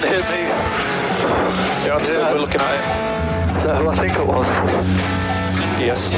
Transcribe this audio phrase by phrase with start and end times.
[0.00, 0.42] can't hear me.
[1.84, 2.32] Yeah, I'm still Yeah.
[2.32, 3.56] we're looking at it.
[3.58, 4.48] Is that who I think it was?
[5.78, 6.10] Yes.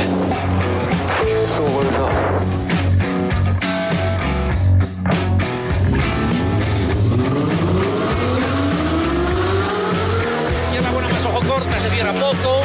[11.13, 12.63] It's all corta, se cierra poco.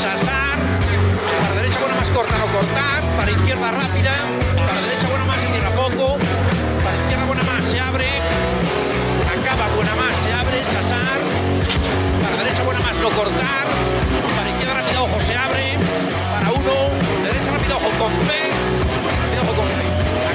[0.00, 0.58] Sasar.
[1.40, 3.02] Para derecha buena más corta, no cortar.
[3.16, 4.61] Para izquierda rápida.
[10.80, 13.66] Para derecha buena más, no cortar.
[14.36, 15.76] Para izquierda rápida, ojo, se abre.
[16.32, 16.72] Para uno.
[17.22, 18.50] Derecha rápida, ojo, con fe.
[19.22, 19.84] Rápida, ojo, con fe.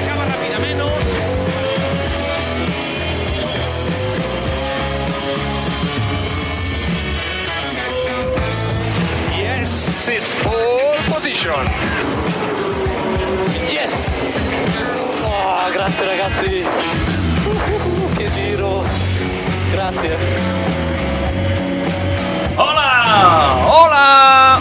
[0.04, 0.92] Acaba rápida menos.
[9.36, 11.66] Yes, it's pole position.
[13.68, 13.92] Yes!
[15.24, 16.64] Oh, grazie ragazzi!
[18.16, 18.84] Che giro!
[19.72, 20.10] Grazie!
[22.56, 23.56] ¡Hola!
[23.70, 24.58] ¡Hola!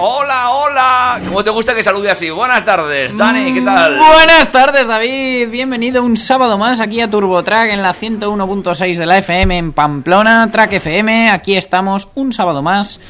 [0.00, 1.20] ¡Hola, hola!
[1.28, 2.28] ¿Cómo te gusta que salude así?
[2.30, 3.96] Buenas tardes, Dani, ¿qué tal?
[3.96, 5.48] Buenas tardes, David.
[5.50, 10.50] Bienvenido un sábado más aquí a TurboTrack en la 101.6 de la FM en Pamplona,
[10.50, 11.30] Track FM.
[11.30, 13.00] Aquí estamos un sábado más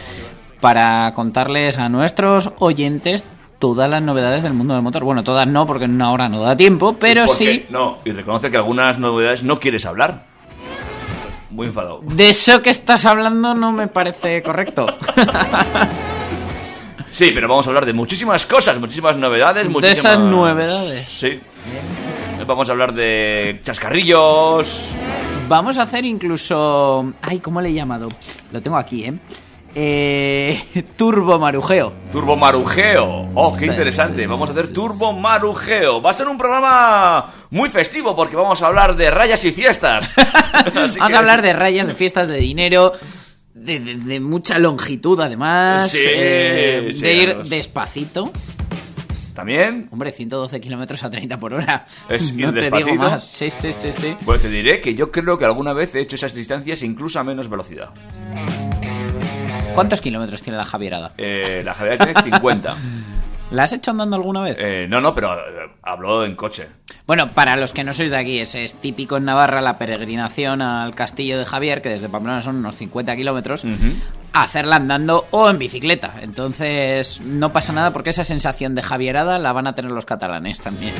[0.60, 3.24] para contarles a nuestros oyentes
[3.58, 5.02] todas las novedades del mundo del motor.
[5.04, 7.66] Bueno, todas no, porque en una hora no da tiempo, pero Porque- sí.
[7.70, 10.31] No, y reconoce que algunas novedades no quieres hablar.
[11.52, 12.00] Muy enfadado.
[12.02, 14.86] De eso que estás hablando no me parece correcto.
[17.10, 19.98] Sí, pero vamos a hablar de muchísimas cosas, muchísimas novedades, De muchísimas...
[19.98, 21.06] esas novedades.
[21.06, 21.40] Sí.
[22.46, 24.86] Vamos a hablar de chascarrillos.
[25.46, 27.12] Vamos a hacer incluso...
[27.20, 28.08] Ay, ¿cómo le he llamado?
[28.50, 29.12] Lo tengo aquí, ¿eh?
[29.74, 31.92] Eh turbo marujeo.
[32.10, 33.30] Turbo marujeo.
[33.34, 34.26] Oh, qué interesante.
[34.26, 36.00] vamos a hacer turbo marujeo.
[36.02, 40.14] Va a ser un programa muy festivo porque vamos a hablar de rayas y fiestas.
[40.74, 42.92] Vamos que- a hablar de rayas, de fiestas, de dinero,
[43.54, 48.30] de, de- de mucha longitud además, Sí, eh, sí, de ir despacito.
[49.34, 49.88] También.
[49.90, 51.86] Hombre, 112 kilómetros a 30 por hora.
[52.10, 53.24] Es no te digo más.
[53.26, 54.14] Sí, sí, sí, sí.
[54.26, 57.24] Pues te diré que yo creo que alguna vez he hecho esas distancias incluso a
[57.24, 57.90] menos velocidad.
[59.74, 61.12] ¿Cuántos kilómetros tiene la Javierada?
[61.16, 62.76] Eh, la Javier tiene 50.
[63.50, 64.56] ¿La has hecho andando alguna vez?
[64.58, 66.68] Eh, no, no, pero eh, hablo en coche.
[67.06, 70.62] Bueno, para los que no sois de aquí, es, es típico en Navarra la peregrinación
[70.62, 73.66] al castillo de Javier, que desde Pamplona son unos 50 kilómetros,
[74.32, 76.14] hacerla andando o en bicicleta.
[76.22, 80.60] Entonces, no pasa nada porque esa sensación de Javierada la van a tener los catalanes
[80.62, 80.94] también.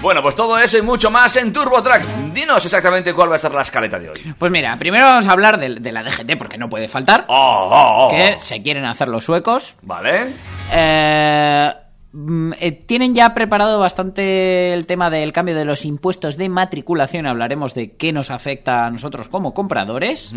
[0.00, 2.32] Bueno, pues todo eso y mucho más en TurboTrack.
[2.32, 4.34] Dinos exactamente cuál va a estar la escaleta de hoy.
[4.38, 7.24] Pues mira, primero vamos a hablar de, de la DGT, porque no puede faltar.
[7.26, 8.10] Oh, oh, oh.
[8.10, 9.74] Que se quieren hacer los suecos.
[9.82, 10.28] Vale.
[10.72, 11.72] Eh,
[12.12, 17.26] mm, eh, tienen ya preparado bastante el tema del cambio de los impuestos de matriculación.
[17.26, 20.32] Hablaremos de qué nos afecta a nosotros como compradores.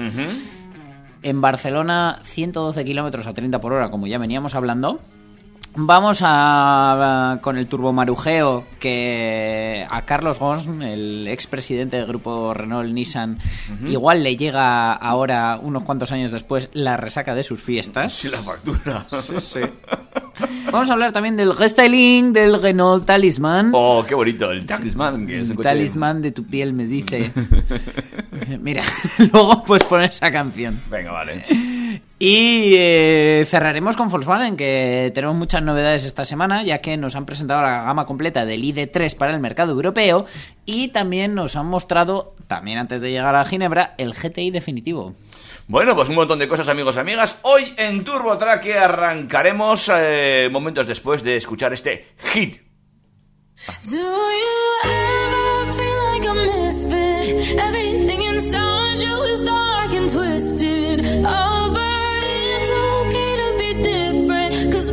[1.21, 5.01] En Barcelona, 112 kilómetros a 30 por hora, como ya veníamos hablando.
[5.73, 13.37] Vamos a, con el turbomarujeo que a Carlos Ghosn, el expresidente del grupo Renault Nissan,
[13.87, 18.11] igual le llega ahora, unos cuantos años después, la resaca de sus fiestas.
[18.13, 19.07] Sí, la factura.
[20.71, 23.71] Vamos a hablar también del restyling del Renault Talisman.
[23.73, 24.51] Oh, qué bonito.
[24.51, 27.31] El talismán, que es un El coche- talismán de tu piel me dice.
[28.59, 28.83] Mira,
[29.31, 30.81] luego puedes poner esa canción.
[30.89, 31.45] Venga, vale.
[32.23, 37.25] Y eh, cerraremos con Volkswagen, que tenemos muchas novedades esta semana, ya que nos han
[37.25, 40.27] presentado la gama completa del ID3 para el mercado europeo
[40.63, 45.15] y también nos han mostrado, también antes de llegar a Ginebra, el GTI definitivo.
[45.67, 47.39] Bueno, pues un montón de cosas, amigos y amigas.
[47.41, 52.61] Hoy en TurboTrack que arrancaremos eh, momentos después de escuchar este hit.
[53.91, 54.21] Do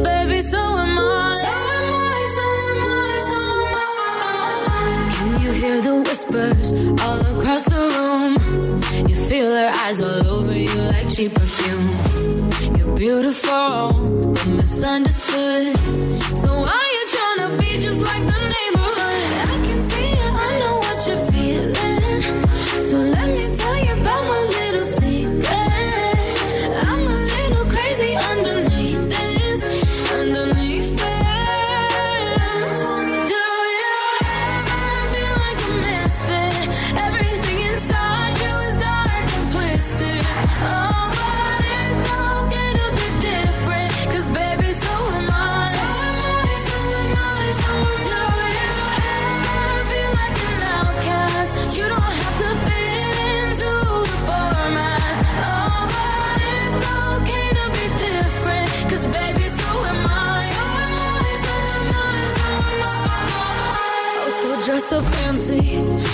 [0.04, 1.02] baby, so am I.
[1.42, 3.86] So am I, so am I, so am I.
[3.90, 6.72] Oh, oh, oh, Can you hear the whispers
[7.02, 8.34] all across the room?
[9.08, 11.88] You feel their eyes all over you like cheap perfume.
[12.76, 15.76] You're beautiful, but misunderstood.
[16.36, 18.97] So why you tryna be just like the neighborhood?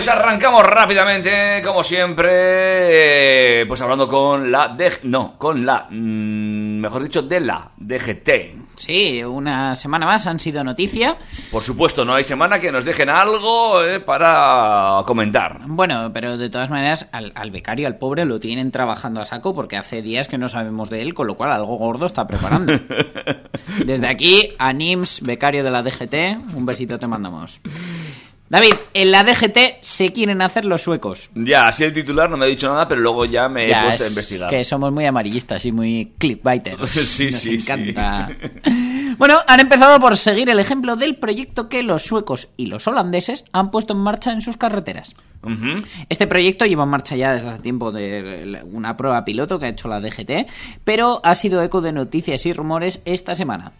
[0.00, 2.30] Pues arrancamos rápidamente, como siempre,
[3.60, 5.00] eh, pues hablando con la DG...
[5.02, 5.88] No, con la...
[5.90, 8.30] mm, mejor dicho, de la DGT.
[8.76, 11.18] Sí, una semana más han sido noticia.
[11.52, 15.58] Por supuesto, no hay semana que nos dejen algo eh, para comentar.
[15.66, 19.54] Bueno, pero de todas maneras, al, al becario, al pobre, lo tienen trabajando a saco
[19.54, 22.72] porque hace días que no sabemos de él, con lo cual algo gordo está preparando.
[23.84, 27.60] Desde aquí, a NIMS, becario de la DGT, un besito te mandamos.
[28.50, 31.30] David, en la DGT se quieren hacer los suecos.
[31.36, 34.02] Ya, así el titular no me ha dicho nada, pero luego ya me he puesto
[34.02, 34.50] a es investigar.
[34.50, 36.80] Que somos muy amarillistas y muy clickbaiters.
[36.90, 37.72] Sí, Nos sí, sí.
[37.72, 38.30] encanta.
[39.18, 43.44] Bueno, han empezado por seguir el ejemplo del proyecto que los suecos y los holandeses
[43.52, 45.14] han puesto en marcha en sus carreteras.
[46.08, 49.68] Este proyecto lleva en marcha ya desde hace tiempo de una prueba piloto que ha
[49.68, 50.48] hecho la DGT,
[50.84, 53.72] pero ha sido eco de noticias y rumores esta semana.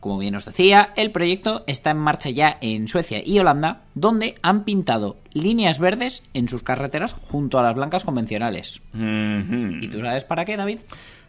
[0.00, 4.34] Como bien os decía, el proyecto está en marcha ya en Suecia y Holanda, donde
[4.42, 8.80] han pintado líneas verdes en sus carreteras junto a las blancas convencionales.
[8.94, 10.78] ¿Y tú sabes para qué, David?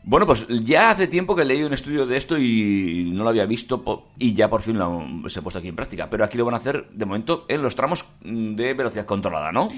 [0.03, 3.45] Bueno, pues ya hace tiempo que leí un estudio de esto y no lo había
[3.45, 3.83] visto
[4.17, 6.09] y ya por fin lo se ha puesto aquí en práctica.
[6.09, 9.69] Pero aquí lo van a hacer de momento en los tramos de velocidad controlada, ¿no?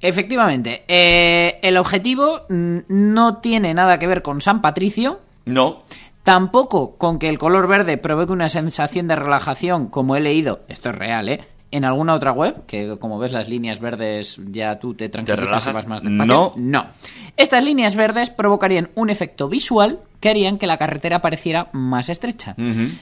[0.00, 5.82] Efectivamente, eh, el objetivo mm, no tiene nada que ver con San Patricio, No.
[6.24, 10.90] Tampoco con que el color verde provoque una sensación de relajación, como he leído, esto
[10.90, 11.40] es real, ¿eh?
[11.72, 15.72] En alguna otra web, que como ves las líneas verdes ya tú te tranquilizas y
[15.72, 16.26] vas más despacio.
[16.26, 16.52] No.
[16.54, 16.86] No.
[17.38, 22.54] Estas líneas verdes provocarían un efecto visual que harían que la carretera pareciera más estrecha.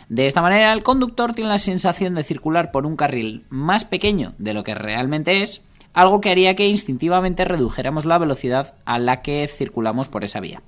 [0.09, 4.35] De esta manera, el conductor tiene la sensación de circular por un carril más pequeño
[4.39, 5.63] de lo que realmente es,
[5.93, 10.63] algo que haría que instintivamente redujéramos la velocidad a la que circulamos por esa vía.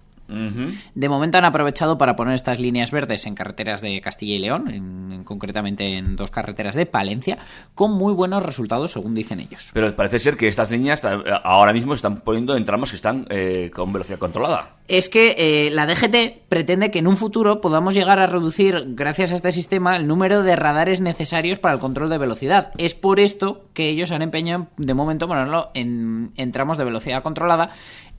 [0.95, 4.69] De momento han aprovechado para poner estas líneas verdes en carreteras de Castilla y León,
[4.69, 7.39] en- en- concretamente en dos carreteras de Palencia,
[7.75, 9.71] con muy buenos resultados según dicen ellos.
[9.73, 11.03] Pero parece ser que estas líneas
[11.45, 14.77] ahora mismo están poniendo en tramos que están eh, con velocidad controlada.
[14.89, 19.31] Es que eh, la DGT pretende que en un futuro podamos llegar a reducir, gracias
[19.31, 22.73] a este sistema, el número de radares necesarios para el control de velocidad.
[22.79, 26.85] Es por esto que ellos se han empeñado de momento ponerlo en, en tramos de
[26.85, 27.71] velocidad controlada,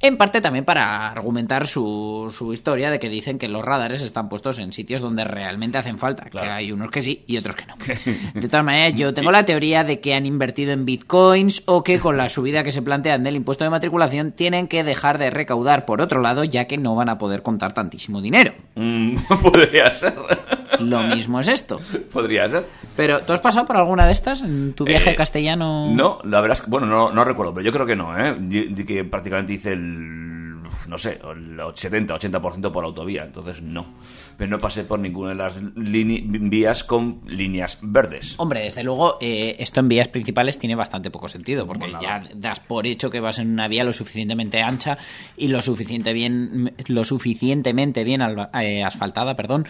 [0.03, 4.29] en parte también para argumentar su, su historia de que dicen que los radares están
[4.29, 6.45] puestos en sitios donde realmente hacen falta, Claro.
[6.47, 7.75] que hay unos que sí y otros que no.
[8.39, 11.97] De todas maneras, yo tengo la teoría de que han invertido en bitcoins o que
[11.99, 15.85] con la subida que se plantean del impuesto de matriculación tienen que dejar de recaudar
[15.85, 18.53] por otro lado, ya que no van a poder contar tantísimo dinero.
[18.75, 20.13] Mm, podría ser.
[20.79, 21.79] Lo mismo es esto.
[22.11, 22.65] podría ser.
[22.95, 25.89] Pero, ¿tú has pasado por alguna de estas en tu viaje Eh, castellano?
[25.93, 28.35] No, la verdad es que, bueno, no, no recuerdo, pero yo creo que no, ¿eh?
[28.85, 29.92] Que prácticamente hice el
[30.87, 33.85] no sé, el 70, 80% por autovía, entonces no.
[34.37, 38.35] Pero no pasé por ninguna de las vías con líneas verdes.
[38.37, 42.59] Hombre, desde luego, eh, esto en vías principales tiene bastante poco sentido, porque ya das
[42.59, 44.97] por hecho que vas en una vía lo suficientemente ancha
[45.37, 49.65] y lo suficiente bien, lo suficientemente bien alba- eh, asfaltada, perdón,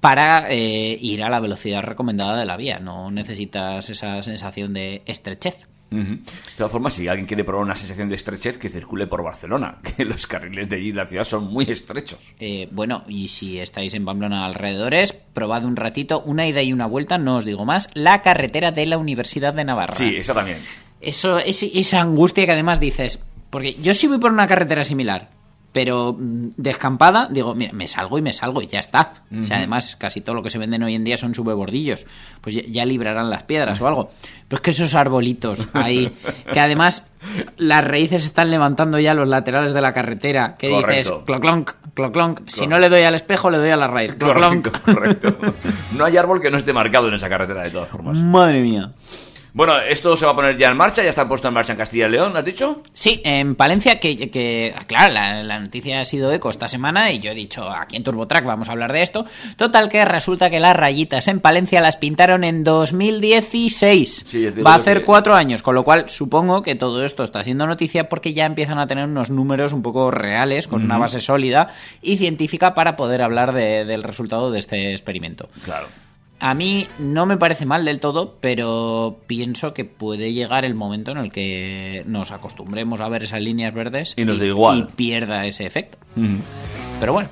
[0.00, 2.78] para eh, ir a la velocidad recomendada de la vía.
[2.80, 5.68] No necesitas esa sensación de estrechez.
[5.92, 9.78] De todas formas, si alguien quiere probar una sensación de estrechez, que circule por Barcelona,
[9.96, 12.20] que los carriles de allí de la ciudad son muy estrechos.
[12.40, 16.86] Eh, bueno, y si estáis en Pamplona alrededores, probad un ratito, una ida y una
[16.86, 19.96] vuelta, no os digo más, la carretera de la Universidad de Navarra.
[19.96, 20.58] Sí, esa también.
[21.00, 23.18] Eso, es, esa angustia que además dices,
[23.50, 25.30] porque yo sí voy por una carretera similar,
[25.72, 29.12] pero mm, descampada, digo, mira, me salgo y me salgo y ya está.
[29.40, 32.06] O sea, además, casi todo lo que se venden hoy en día son subebordillos.
[32.40, 34.10] Pues ya, ya librarán las piedras o algo.
[34.48, 36.14] Pero es que esos arbolitos ahí,
[36.52, 37.08] que además
[37.56, 41.24] las raíces están levantando ya los laterales de la carretera, que dices, Correcto.
[41.24, 42.40] cloclonc, cloclonc.
[42.48, 44.14] Si no le doy al espejo, le doy a la raíz.
[44.16, 44.68] Cloclonc.
[44.84, 45.54] Correcto, correcto.
[45.96, 48.18] No hay árbol que no esté marcado en esa carretera, de todas formas.
[48.18, 48.92] Madre mía.
[49.54, 51.78] Bueno, esto se va a poner ya en marcha, ya está puesto en marcha en
[51.78, 52.82] Castilla y León, ¿has dicho?
[52.94, 57.18] Sí, en Palencia, que, que claro, la, la noticia ha sido eco esta semana y
[57.18, 59.26] yo he dicho, aquí en TurboTrack vamos a hablar de esto.
[59.56, 64.24] Total que resulta que las rayitas en Palencia las pintaron en 2016.
[64.26, 67.44] Sí, Va a hacer que- cuatro años, con lo cual supongo que todo esto está
[67.44, 71.20] siendo noticia porque ya empiezan a tener unos números un poco reales, con una base
[71.20, 71.68] sólida
[72.00, 75.50] y científica para poder hablar de- del resultado de este experimento.
[75.64, 75.88] Claro.
[76.44, 81.12] A mí no me parece mal del todo, pero pienso que puede llegar el momento
[81.12, 84.76] en el que nos acostumbremos a ver esas líneas verdes Y nos da igual.
[84.78, 85.98] y pierda ese efecto.
[86.98, 87.28] Pero bueno,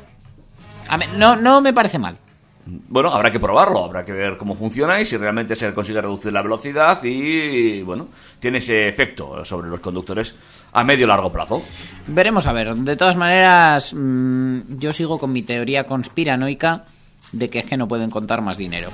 [0.89, 2.17] a mí- no, no me parece mal.
[2.67, 6.33] Bueno, habrá que probarlo, habrá que ver cómo funciona y si realmente se consigue reducir
[6.33, 8.07] la velocidad y, bueno,
[8.39, 10.37] tiene ese efecto sobre los conductores
[10.73, 11.63] a medio largo plazo.
[12.07, 12.73] Veremos a ver.
[12.77, 16.85] De todas maneras, mm, yo sigo con mi teoría conspiranoica
[17.33, 18.91] de que es que no pueden contar más dinero.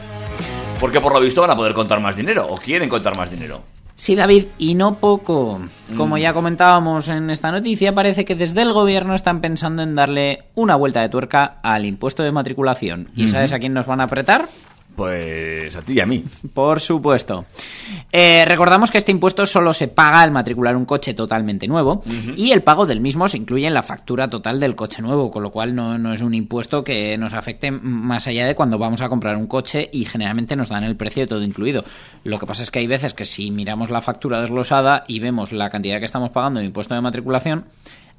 [0.81, 3.63] Porque por lo visto van a poder contar más dinero o quieren contar más dinero.
[3.95, 5.59] Sí, David, y no poco.
[5.97, 10.45] Como ya comentábamos en esta noticia, parece que desde el gobierno están pensando en darle
[10.55, 13.09] una vuelta de tuerca al impuesto de matriculación.
[13.17, 14.51] ¿Y sabes a quién nos van a apretar?
[14.97, 16.25] Pues a ti y a mí.
[16.55, 17.45] Por supuesto.
[18.11, 22.03] Eh, recordamos que este impuesto solo se paga al matricular un coche totalmente nuevo
[22.37, 25.43] y el pago del mismo se incluye en la factura total del coche nuevo, con
[25.43, 29.03] lo cual no, no es un impuesto que nos afecte más allá de cuando vamos
[29.03, 31.85] a comprar un coche y generalmente nos dan el precio de todo incluido.
[32.25, 35.53] Lo que pasa es que hay veces que si miramos la factura desglosada y vemos
[35.53, 37.67] la cantidad que estamos pagando de impuesto de matriculación,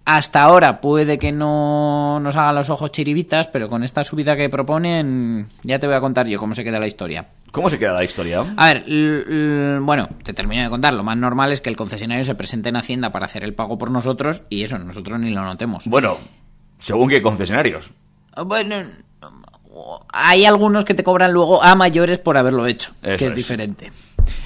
[0.10, 4.48] hasta ahora puede que no nos hagan los ojos chiribitas, pero con esta subida que
[4.48, 7.28] proponen, ya te voy a contar yo cómo se queda la historia.
[7.52, 8.46] ¿Cómo se queda la historia?
[8.56, 8.86] A ver,
[9.82, 10.94] bueno, te termino de contar.
[10.94, 13.78] Lo más normal es que el concesionario se presente en Hacienda para hacer el pago
[13.78, 15.84] por nosotros y eso, nosotros ni lo notemos.
[15.88, 16.16] Bueno,
[16.80, 17.90] según qué concesionarios.
[18.46, 18.78] Bueno,
[20.14, 23.36] hay algunos que te cobran luego a mayores por haberlo hecho, Eso que es, es.
[23.36, 23.92] diferente.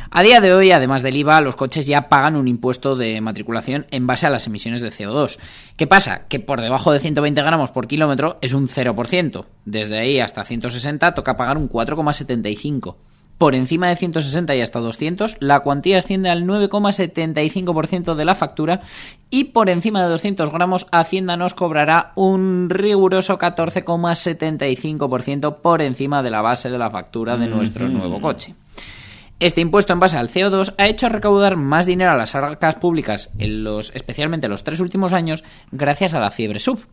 [0.09, 3.85] A día de hoy, además del IVA, los coches ya pagan un impuesto de matriculación
[3.91, 5.39] en base a las emisiones de CO2.
[5.77, 6.23] ¿Qué pasa?
[6.27, 9.45] Que por debajo de 120 gramos por kilómetro es un 0%.
[9.65, 12.95] Desde ahí hasta 160 toca pagar un 4,75.
[13.41, 18.81] Por encima de 160 y hasta 200, la cuantía asciende al 9,75% de la factura
[19.31, 26.29] y por encima de 200 gramos, Hacienda nos cobrará un riguroso 14,75% por encima de
[26.29, 28.53] la base de la factura de nuestro nuevo coche.
[29.41, 33.31] Este impuesto en base al CO2 ha hecho recaudar más dinero a las arcas públicas,
[33.39, 36.85] en los, especialmente en los tres últimos años, gracias a la fiebre sub.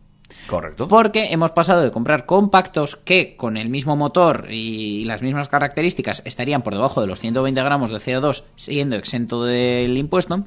[0.47, 0.87] Correcto.
[0.87, 6.23] Porque hemos pasado de comprar compactos que con el mismo motor y las mismas características
[6.25, 10.45] estarían por debajo de los 120 gramos de CO2 siendo exento del impuesto.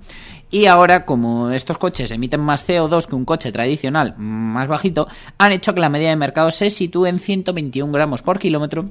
[0.51, 5.07] Y ahora, como estos coches emiten más CO2 que un coche tradicional más bajito,
[5.39, 8.91] han hecho que la media de mercado se sitúe en 121 gramos por kilómetro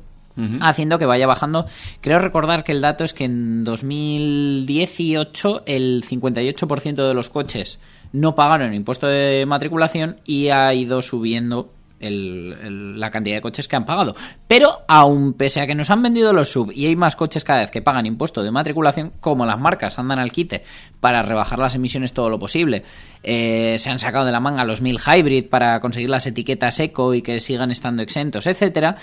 [0.62, 1.66] haciendo que vaya bajando.
[2.02, 7.80] Creo recordar que el dato es que en 2018 el 58% de los coches
[8.14, 13.86] no pagaron impuesto de matriculación y ha ido subiendo la cantidad de coches que han
[13.86, 14.16] pagado.
[14.48, 17.62] Pero aún pese a que nos han vendido los sub y hay más coches cada
[17.62, 20.64] vez que pagan impuesto de matriculación, como las marcas andan al quite
[21.00, 22.84] para rebajar las emisiones todo lo posible,
[23.24, 27.14] eh, se han sacado de la manga los 1000 hybrid para conseguir las etiquetas eco
[27.14, 28.98] y que sigan estando exentos, etcétera.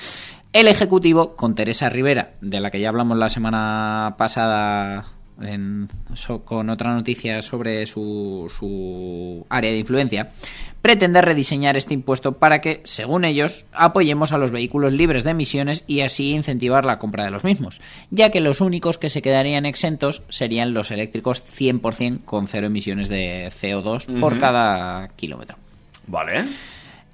[0.52, 6.44] El Ejecutivo, con Teresa Rivera, de la que ya hablamos la semana pasada en- so-
[6.44, 10.30] con otra noticia sobre su, su área de influencia,
[10.82, 15.84] pretende rediseñar este impuesto para que, según ellos, apoyemos a los vehículos libres de emisiones
[15.86, 17.80] y así incentivar la compra de los mismos,
[18.10, 23.08] ya que los únicos que se quedarían exentos serían los eléctricos 100% con cero emisiones
[23.08, 25.56] de CO2 por cada kilómetro.
[26.06, 26.44] Vale.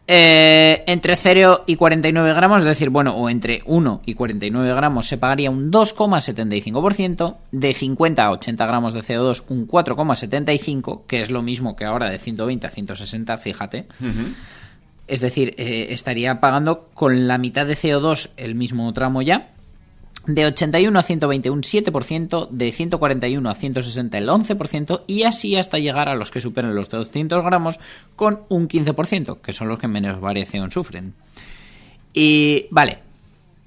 [0.06, 5.08] Eh, entre 0 y 49 gramos, es decir, bueno, o entre 1 y 49 gramos
[5.08, 11.30] se pagaría un 2,75%, de 50 a 80 gramos de CO2 un 4,75%, que es
[11.30, 13.86] lo mismo que ahora de 120 a 160, fíjate.
[15.06, 19.53] Es decir, eh, estaría pagando con la mitad de CO2 el mismo tramo ya.
[20.26, 25.78] De 81 a 120 un 7%, de 141 a 160 el 11% y así hasta
[25.78, 27.78] llegar a los que superen los 200 gramos
[28.16, 31.14] con un 15%, que son los que menos variación sufren.
[32.14, 32.98] Y vale,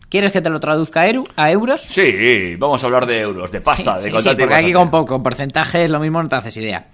[0.10, 1.82] ¿quieres que te lo traduzca a, euros?
[1.82, 4.90] Sí, vamos a hablar de euros, de pasta, Sí, de sí, sí, porque aquí con
[4.90, 6.88] poco porcentajes lo mismo no te haces idea.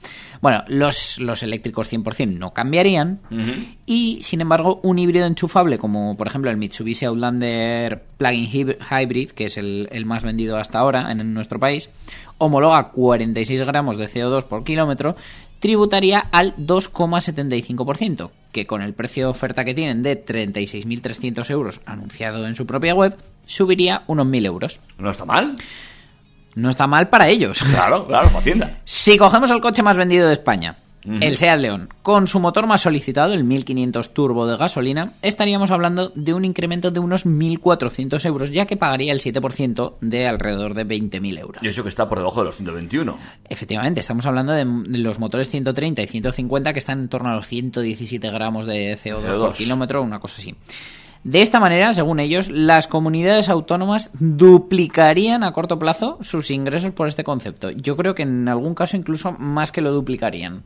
[0.44, 3.22] Bueno, los, los eléctricos 100% no cambiarían
[3.86, 9.46] y, sin embargo, un híbrido enchufable como, por ejemplo, el Mitsubishi Outlander Plug-in Hybrid, que
[9.46, 11.92] es el, el más vendido hasta ahora en nuestro país,
[12.40, 15.16] homologa 46 gramos de CO2 por kilómetro,
[15.60, 22.46] tributaría al 2,75%, que con el precio de oferta que tienen de 36.300 euros anunciado
[22.46, 24.82] en su propia web, subiría unos 1.000 euros.
[24.98, 25.54] No está mal.
[26.56, 27.64] No está mal para ellos.
[27.74, 28.80] Claro, claro, Hacienda.
[28.86, 32.82] Si cogemos el coche más vendido de España, el Seat León, con su motor más
[32.82, 38.52] solicitado, el 1500 turbo de gasolina, estaríamos hablando de un incremento de unos 1.400 euros,
[38.52, 41.64] ya que pagaría el 7% de alrededor de 20.000 euros.
[41.64, 43.18] Y eso que está por debajo de los 121.
[43.50, 47.48] Efectivamente, estamos hablando de los motores 130 y 150 que están en torno a los
[47.48, 49.54] 117 gramos de CO2, por CO2.
[49.56, 50.56] kilómetro, una cosa así.
[51.24, 57.08] De esta manera, según ellos, las comunidades autónomas duplicarían a corto plazo sus ingresos por
[57.08, 57.72] este concepto.
[57.72, 60.63] Yo creo que en algún caso incluso más que lo duplicarían.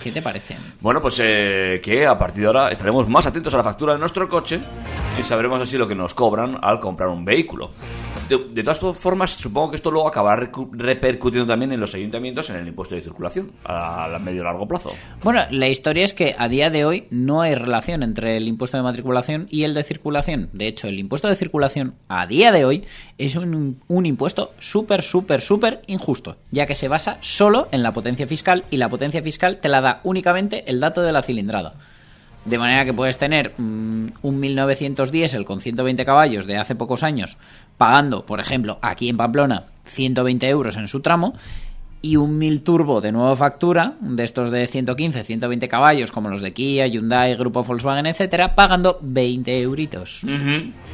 [0.00, 0.56] ¿Qué te parece?
[0.80, 3.98] Bueno, pues eh, que a partir de ahora estaremos más atentos a la factura de
[3.98, 4.60] nuestro coche
[5.18, 7.70] y sabremos así lo que nos cobran al comprar un vehículo.
[8.28, 12.56] De, de todas formas, supongo que esto luego acabará repercutiendo también en los ayuntamientos en
[12.56, 14.90] el impuesto de circulación a, a medio y largo plazo.
[15.22, 18.76] Bueno, la historia es que a día de hoy no hay relación entre el impuesto
[18.76, 20.50] de matriculación y el de circulación.
[20.52, 22.84] De hecho, el impuesto de circulación a día de hoy
[23.16, 27.92] es un, un impuesto súper, súper, súper injusto, ya que se basa solo en la
[27.92, 31.74] potencia fiscal y la potencia fiscal te la da únicamente el dato de la cilindrada.
[32.44, 37.02] De manera que puedes tener mm, un 1900 diésel con 120 caballos de hace pocos
[37.02, 37.38] años
[37.76, 41.34] pagando, por ejemplo, aquí en Pamplona 120 euros en su tramo
[42.02, 46.40] y un 1000 turbo de nueva factura, de estos de 115, 120 caballos, como los
[46.40, 50.22] de Kia, Hyundai, Grupo Volkswagen, etcétera, pagando 20 euritos.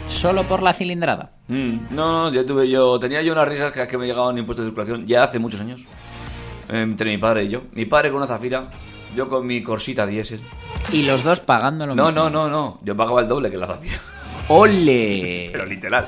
[0.07, 1.33] Solo por la cilindrada.
[1.49, 4.65] Mm, No, no, yo tuve yo tenía yo unas risas que, que me llegaban impuestos
[4.65, 5.81] de circulación ya hace muchos años
[6.69, 7.63] entre mi padre y yo.
[7.73, 8.71] Mi padre con una zafira,
[9.17, 10.41] yo con mi corsita diésel.
[10.93, 12.21] Y los dos pagando lo No, mismo.
[12.23, 13.99] no, no, no, yo pagaba el doble que la zafira.
[14.49, 15.49] ¡Ole!
[15.53, 16.07] Pero literal.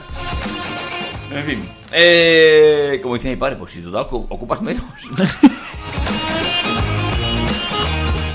[1.30, 1.68] En fin.
[1.92, 4.84] Eh, como dice mi padre, pues si tú ocu- ocupas menos.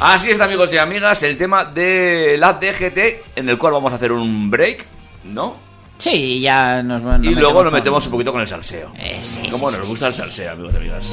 [0.01, 3.95] Así es, amigos y amigas, el tema de la DGT, en el cual vamos a
[3.97, 4.85] hacer un break,
[5.25, 5.55] ¿no?
[5.99, 8.93] Sí, ya nos nos y luego nos con- metemos un poquito con el salseo.
[8.97, 11.05] Eh, sí, Como sí, nos sí, gusta el salseo, amigos y amigas.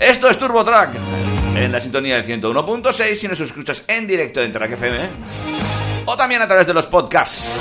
[0.00, 0.96] Esto es Turbo Track,
[1.56, 5.08] en la sintonía del 101.6, si nos escuchas en directo en Track FM,
[6.06, 7.56] o también a través de los podcasts.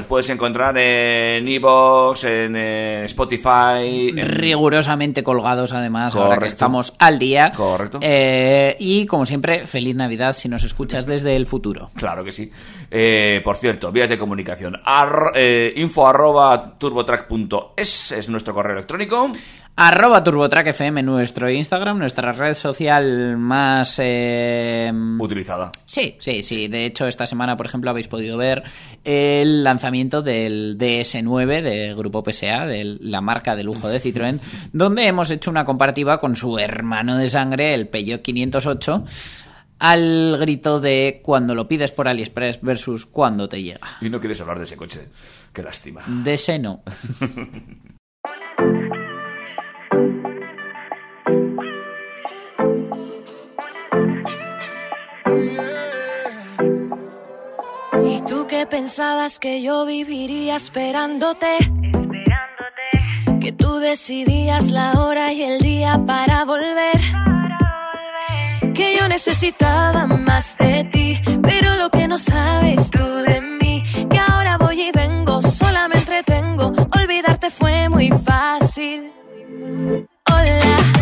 [0.00, 4.26] Los puedes encontrar en Evox, en eh, Spotify, en...
[4.28, 6.54] rigurosamente colgados además ahora que Correcto.
[6.54, 7.98] estamos al día Correcto.
[8.02, 12.50] Eh, y como siempre feliz navidad si nos escuchas desde el futuro Claro que sí.
[12.90, 14.76] Eh, por cierto, vías de comunicación.
[14.84, 15.32] Ar-
[15.76, 19.32] info arroba turbotrack.es es nuestro correo electrónico.
[19.76, 25.72] Arroba turbotrack fm nuestro instagram nuestra red social más eh, Utilizada.
[25.86, 28.62] sí sí sí de hecho esta semana por ejemplo habéis podido ver
[29.04, 34.38] el lanzamiento del DS9 de Grupo PSA de la marca de lujo de Citroën
[34.72, 39.04] donde hemos hecho una comparativa con su hermano de sangre el Peugeot 508
[39.78, 43.96] al grito de cuando lo pides por AliExpress versus cuando te llega.
[44.02, 45.08] Y no quieres hablar de ese coche.
[45.54, 46.02] Qué lástima.
[46.06, 46.82] De ese no.
[58.04, 61.56] ¿Y tú qué pensabas que yo viviría esperándote?
[63.40, 67.00] Que tú decidías la hora y el día para volver.
[68.74, 74.18] Que yo necesitaba más de ti, pero lo que no sabes tú de mí, que
[74.18, 79.12] ahora voy y vengo, sola me entretengo, olvidarte fue muy fácil.
[80.26, 80.99] Hola,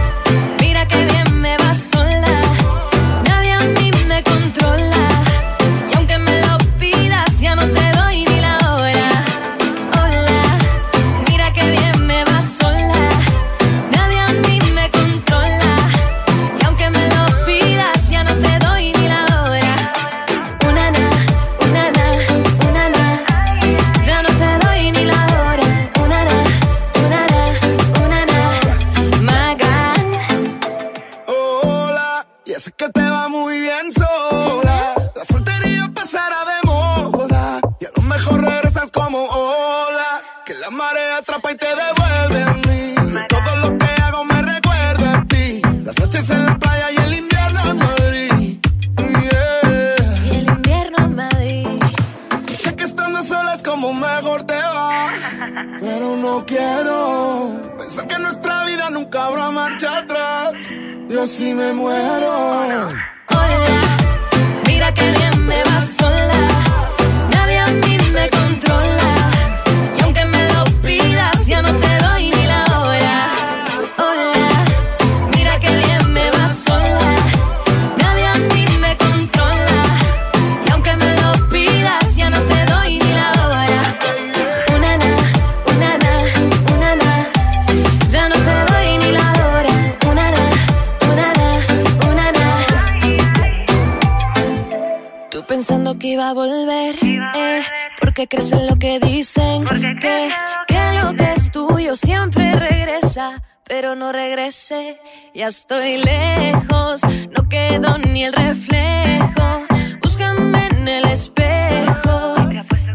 [105.38, 109.66] Ya estoy lejos, no quedo ni el reflejo.
[110.02, 112.34] Búscame en el espejo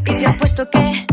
[0.05, 1.07] y te apuesto que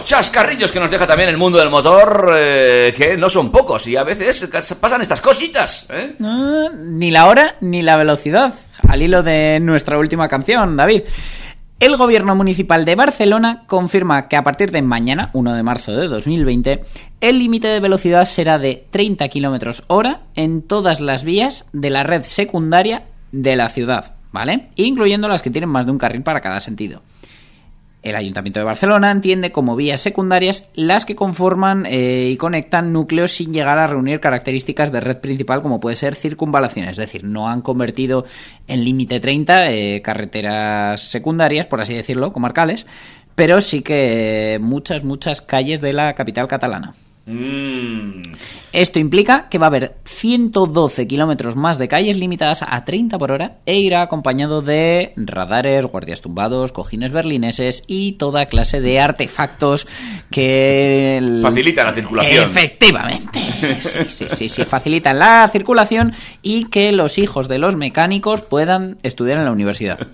[0.00, 3.86] los chascarrillos que nos deja también el mundo del motor, eh, que no son pocos
[3.86, 4.48] y a veces
[4.80, 5.86] pasan estas cositas.
[5.90, 6.16] ¿eh?
[6.74, 8.54] Ni la hora ni la velocidad.
[8.88, 11.02] Al hilo de nuestra última canción, David.
[11.80, 16.08] El gobierno municipal de Barcelona confirma que a partir de mañana, 1 de marzo de
[16.08, 16.82] 2020,
[17.20, 22.04] el límite de velocidad será de 30 km hora en todas las vías de la
[22.04, 24.68] red secundaria de la ciudad, ¿vale?
[24.76, 27.02] Incluyendo las que tienen más de un carril para cada sentido.
[28.02, 33.32] El Ayuntamiento de Barcelona entiende como vías secundarias las que conforman eh, y conectan núcleos
[33.32, 37.48] sin llegar a reunir características de red principal como puede ser circunvalaciones, es decir, no
[37.48, 38.24] han convertido
[38.68, 42.86] en límite 30 eh, carreteras secundarias, por así decirlo, comarcales,
[43.34, 46.94] pero sí que muchas, muchas calles de la capital catalana.
[47.26, 48.22] Mm.
[48.72, 53.30] Esto implica que va a haber 112 kilómetros más de calles limitadas a 30 por
[53.32, 59.86] hora e irá acompañado de radares, guardias tumbados, cojines berlineses y toda clase de artefactos
[60.30, 61.18] que...
[61.18, 62.44] el- Facilita la circulación.
[62.44, 63.40] Efectivamente.
[63.80, 68.96] Sí, sí, sí, sí, facilitan la circulación y que los hijos de los mecánicos puedan
[69.02, 69.98] estudiar en la universidad.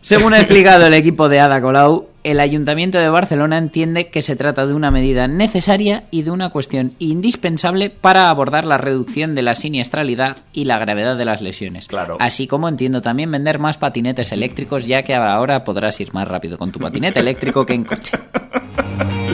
[0.00, 4.34] Según ha explicado el equipo de Ada Colau, el Ayuntamiento de Barcelona entiende que se
[4.34, 9.42] trata de una medida necesaria y de una cuestión indispensable para abordar la reducción de
[9.42, 11.86] la siniestralidad y la gravedad de las lesiones.
[11.86, 12.16] Claro.
[12.18, 16.58] Así como entiendo también vender más patinetes eléctricos, ya que ahora podrás ir más rápido
[16.58, 18.18] con tu patinete eléctrico que en coche.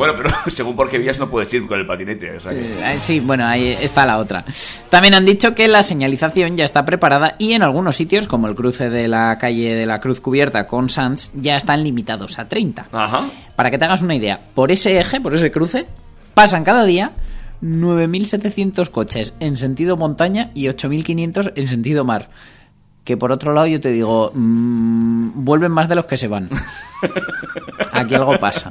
[0.00, 2.34] Bueno, pero según por qué vías no puedes ir con el patinete.
[2.34, 4.46] o sea que- Eh, Sí, bueno, ahí está la otra.
[4.88, 8.54] También han dicho que la señalización ya está preparada y en algunos sitios, como el
[8.54, 12.86] cruce de la calle de la Cruz Cubierta con Sanz, ya están limitados a 30.
[12.90, 13.24] Ajá.
[13.56, 15.86] Para que te hagas una idea, por ese eje, por ese cruce,
[16.32, 17.12] pasan cada día
[17.62, 22.30] 9.700 coches en sentido montaña y 8.500 en sentido mar.
[23.04, 26.48] Que por otro lado yo te digo, mm, vuelven más de los que se van.
[27.92, 28.70] Aquí algo pasa.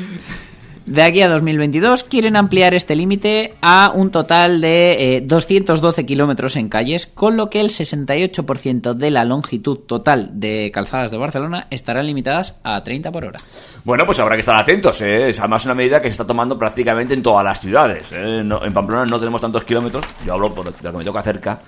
[0.91, 6.57] De aquí a 2022 quieren ampliar este límite a un total de eh, 212 kilómetros
[6.57, 11.67] en calles, con lo que el 68% de la longitud total de calzadas de Barcelona
[11.69, 13.39] estarán limitadas a 30 por hora.
[13.85, 15.29] Bueno, pues habrá que estar atentos, ¿eh?
[15.29, 18.09] Es además una medida que se está tomando prácticamente en todas las ciudades.
[18.11, 18.41] ¿eh?
[18.43, 21.59] No- en Pamplona no tenemos tantos kilómetros, yo hablo por lo que me toca cerca,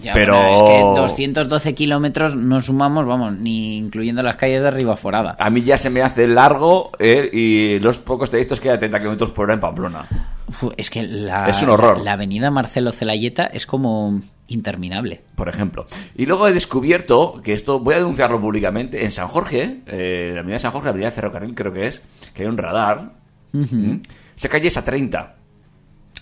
[0.00, 0.34] Ya, pero...
[0.34, 5.34] bueno, es que 212 kilómetros no sumamos, vamos, ni incluyendo las calles de Ribaforada.
[5.40, 7.28] A mí ya se me hace largo ¿eh?
[7.32, 10.06] y los pocos trayectos que hay a 30 kilómetros por hora en Pamplona.
[10.46, 11.98] Uf, es que la, Es un horror.
[11.98, 15.22] La, la avenida Marcelo Celayeta es como interminable.
[15.34, 15.86] por ejemplo.
[16.14, 20.40] Y luego he descubierto que esto, voy a denunciarlo públicamente, en San Jorge, eh, la
[20.40, 22.02] avenida de San Jorge, la avenida de Ferrocarril creo que es,
[22.34, 23.12] que hay un radar.
[23.52, 23.96] ¿Mm?
[24.36, 25.34] Esa calle es a 30,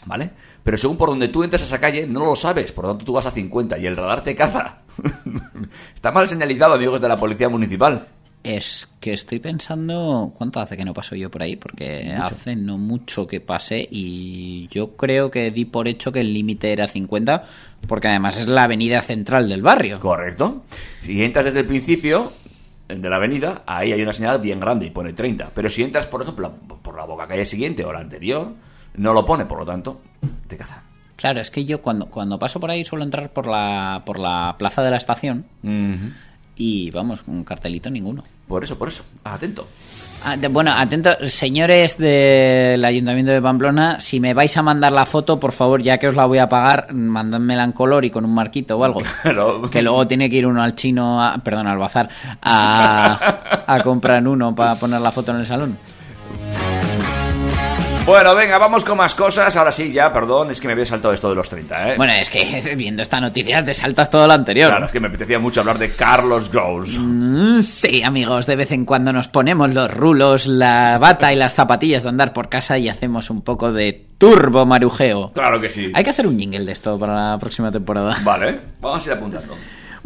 [0.06, 0.30] ¿vale?
[0.62, 3.04] Pero según por donde tú entras a esa calle, no lo sabes, por lo tanto
[3.04, 4.78] tú vas a 50 y el radar te caza.
[5.94, 8.08] Está mal señalizado, amigos de la policía municipal.
[8.46, 12.78] Es que estoy pensando cuánto hace que no paso yo por ahí, porque hace no
[12.78, 17.42] mucho que pasé y yo creo que di por hecho que el límite era 50,
[17.88, 19.98] porque además es la avenida central del barrio.
[19.98, 20.62] Correcto.
[21.02, 22.32] Si entras desde el principio
[22.86, 25.50] de la avenida, ahí hay una señal bien grande y pone 30.
[25.52, 28.52] Pero si entras, por ejemplo, por la boca calle siguiente o la anterior,
[28.94, 30.00] no lo pone, por lo tanto,
[30.46, 30.82] te caza.
[31.16, 34.54] Claro, es que yo cuando, cuando paso por ahí suelo entrar por la, por la
[34.58, 35.46] plaza de la estación.
[36.56, 38.24] Y vamos, un cartelito ninguno.
[38.48, 39.02] Por eso, por eso.
[39.24, 39.66] Atento.
[40.24, 45.38] Ah, Bueno, atentos, señores del Ayuntamiento de Pamplona, si me vais a mandar la foto,
[45.38, 48.32] por favor, ya que os la voy a pagar, mandádmela en color y con un
[48.34, 49.02] marquito o algo.
[49.22, 49.62] Claro.
[49.70, 52.08] Que luego tiene que ir uno al chino, a- perdón, al bazar,
[52.42, 55.76] a, a comprar uno para poner la foto en el salón.
[58.06, 59.56] Bueno, venga, vamos con más cosas.
[59.56, 61.94] Ahora sí, ya, perdón, es que me había saltado esto de los 30, ¿eh?
[61.96, 64.70] Bueno, es que viendo esta noticia te saltas todo lo anterior.
[64.70, 67.56] Claro, es que me apetecía mucho hablar de Carlos Ghosn.
[67.58, 71.54] Mm, Sí, amigos, de vez en cuando nos ponemos los rulos, la bata y las
[71.54, 75.32] zapatillas de andar por casa y hacemos un poco de turbo marujeo.
[75.32, 75.90] Claro que sí.
[75.92, 78.16] Hay que hacer un jingle de esto para la próxima temporada.
[78.22, 79.56] Vale, vamos a ir apuntando.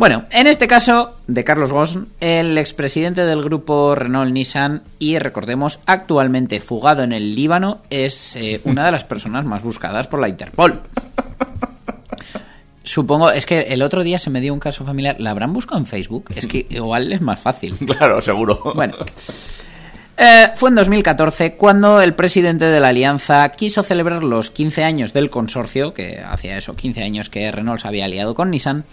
[0.00, 6.58] Bueno, en este caso de Carlos Ghosn, el expresidente del grupo Renault-Nissan y recordemos actualmente
[6.60, 10.80] fugado en el Líbano, es eh, una de las personas más buscadas por la Interpol.
[12.82, 15.78] Supongo, es que el otro día se me dio un caso familiar, ¿la habrán buscado
[15.78, 16.30] en Facebook?
[16.34, 17.76] Es que igual es más fácil.
[17.86, 18.72] Claro, seguro.
[18.74, 18.94] Bueno.
[20.16, 25.12] Eh, fue en 2014 cuando el presidente de la alianza quiso celebrar los 15 años
[25.12, 28.84] del consorcio, que hacía eso, 15 años que Renault se había aliado con Nissan,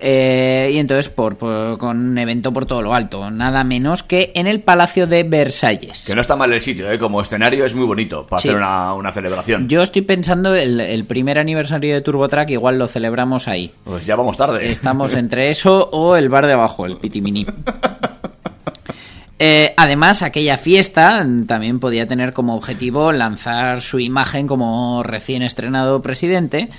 [0.00, 4.32] eh, y entonces por, por- con un evento por todo lo alto, nada menos que
[4.34, 6.04] en el Palacio de Versalles.
[6.06, 6.98] Que no está mal el sitio, ¿eh?
[6.98, 8.48] Como escenario es muy bonito para Sí.
[8.48, 9.68] hacer una, una celebración.
[9.68, 13.72] Yo estoy pensando el, el primer aniversario de TurboTrack, igual lo celebramos ahí.
[13.84, 14.70] Pues ya vamos tarde.
[14.70, 17.46] Estamos entre eso o el bar de abajo, el Pitimini.
[19.40, 26.00] Eh, además, aquella fiesta también podía tener como objetivo lanzar su imagen como recién estrenado
[26.02, 26.70] presidente.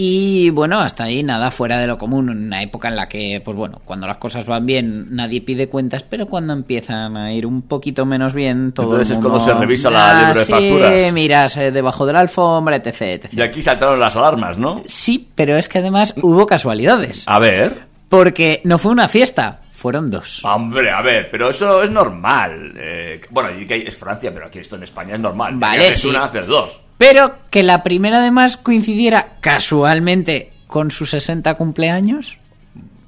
[0.00, 3.42] Y bueno, hasta ahí nada fuera de lo común, en una época en la que,
[3.44, 7.44] pues bueno, cuando las cosas van bien nadie pide cuentas, pero cuando empiezan a ir
[7.44, 10.44] un poquito menos bien, todo Entonces el es cuando se revisa la Ah, libro de
[10.46, 11.12] sí, facturas.
[11.12, 13.32] miras eh, debajo de la alfombra, etc, etc.
[13.32, 14.84] Y aquí saltaron las alarmas, ¿no?
[14.86, 17.24] Sí, pero es que además hubo casualidades.
[17.26, 17.88] A ver.
[18.08, 20.44] Porque no fue una fiesta, fueron dos.
[20.44, 22.72] Hombre, a ver, pero eso es normal.
[22.76, 25.54] Eh, bueno, y que es Francia, pero aquí esto en España es normal.
[25.56, 26.08] Vale, sí.
[26.10, 26.82] una, haces dos.
[26.98, 32.38] Pero que la primera además coincidiera casualmente con su 60 cumpleaños.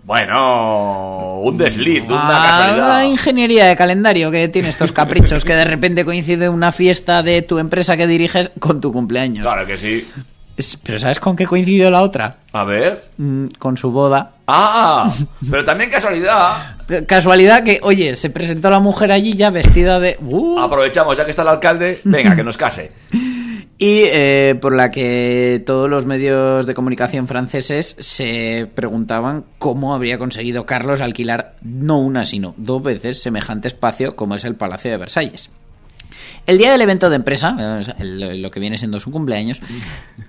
[0.05, 2.89] Bueno, un desliz, una Ah, casualidad.
[2.89, 7.43] la ingeniería de calendario que tiene estos caprichos, que de repente coincide una fiesta de
[7.43, 9.45] tu empresa que diriges con tu cumpleaños.
[9.45, 10.09] Claro que sí.
[10.83, 12.39] Pero ¿sabes con qué coincidió la otra?
[12.53, 13.05] A ver.
[13.17, 14.33] Mm, Con su boda.
[14.47, 15.11] Ah,
[15.51, 16.77] pero también casualidad.
[17.07, 20.17] Casualidad que, oye, se presentó la mujer allí ya vestida de...
[20.21, 22.93] Uh, Aprovechamos, ya que está el alcalde, venga, que nos case.
[23.81, 30.19] y eh, por la que todos los medios de comunicación franceses se preguntaban cómo habría
[30.19, 34.99] conseguido Carlos alquilar no una, sino dos veces semejante espacio como es el Palacio de
[34.99, 35.51] Versalles.
[36.47, 37.57] El día del evento de empresa,
[37.99, 39.63] eh, lo que viene siendo su cumpleaños,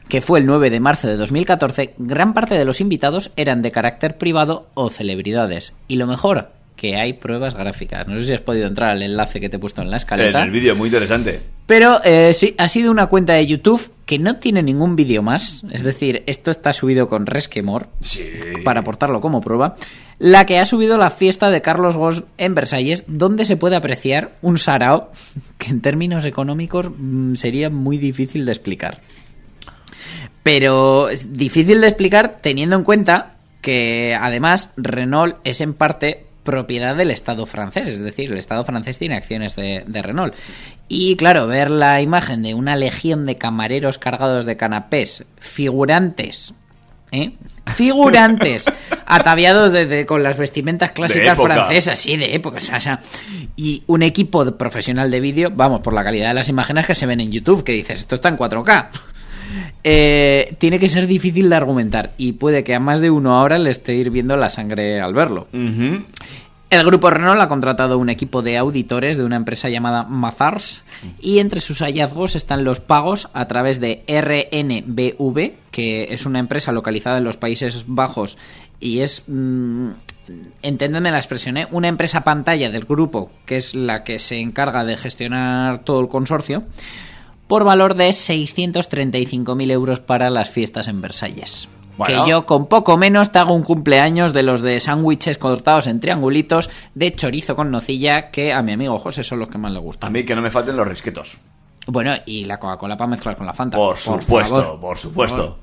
[0.08, 3.72] que fue el 9 de marzo de 2014, gran parte de los invitados eran de
[3.72, 5.76] carácter privado o celebridades.
[5.90, 8.08] Y lo mejor, que hay pruebas gráficas.
[8.08, 10.02] No sé si has podido entrar al enlace que te he puesto en la En
[10.02, 10.42] escaleta.
[10.42, 11.40] el vídeo, muy interesante.
[11.68, 15.62] Pero eh, sí, ha sido una cuenta de YouTube que no tiene ningún vídeo más.
[15.72, 18.26] Es decir, esto está subido con Resquemor Sí.
[18.66, 19.76] para aportarlo como prueba.
[20.18, 24.32] La que ha subido la fiesta de Carlos Ghosn en Versalles, donde se puede apreciar
[24.42, 25.12] un sarao
[25.60, 29.02] que en términos económicos mm, sería muy difícil de explicar.
[30.42, 37.12] Pero difícil de explicar teniendo en cuenta que además Renault es en parte propiedad del
[37.12, 40.34] Estado francés, es decir, el Estado francés tiene acciones de, de Renault.
[40.88, 46.54] Y claro, ver la imagen de una legión de camareros cargados de canapés, figurantes,
[47.12, 47.34] ¿eh?
[47.76, 48.66] Figurantes,
[49.06, 53.00] ataviados de- de- con las vestimentas clásicas francesas, sí, de época, o sea,
[53.56, 57.06] y un equipo profesional de vídeo, vamos, por la calidad de las imágenes que se
[57.06, 58.90] ven en YouTube, que dices, esto está en 4K.
[59.84, 63.58] Eh, tiene que ser difícil de argumentar y puede que a más de uno ahora
[63.58, 65.48] le esté hirviendo la sangre al verlo.
[66.72, 70.84] El grupo Renault ha contratado un equipo de auditores de una empresa llamada Mazars
[71.20, 76.72] y entre sus hallazgos están los pagos a través de RNBV, que es una empresa
[76.72, 78.38] localizada en los Países Bajos
[78.80, 79.90] y es, mm,
[80.62, 81.68] entendedme la expresión, ¿eh?
[81.72, 86.08] una empresa pantalla del grupo que es la que se encarga de gestionar todo el
[86.08, 86.64] consorcio,
[87.52, 91.68] por valor de 635.000 euros para las fiestas en Versalles.
[91.98, 92.24] Bueno.
[92.24, 96.00] Que yo con poco menos te hago un cumpleaños de los de sándwiches cortados en
[96.00, 99.80] triangulitos de chorizo con nocilla que a mi amigo José son los que más le
[99.80, 100.14] A gustan.
[100.14, 101.40] mí que no me falten los risquetos.
[101.88, 103.76] Bueno, y la Coca-Cola para mezclar con la Fanta.
[103.76, 104.80] Por supuesto, favor.
[104.80, 105.58] por supuesto.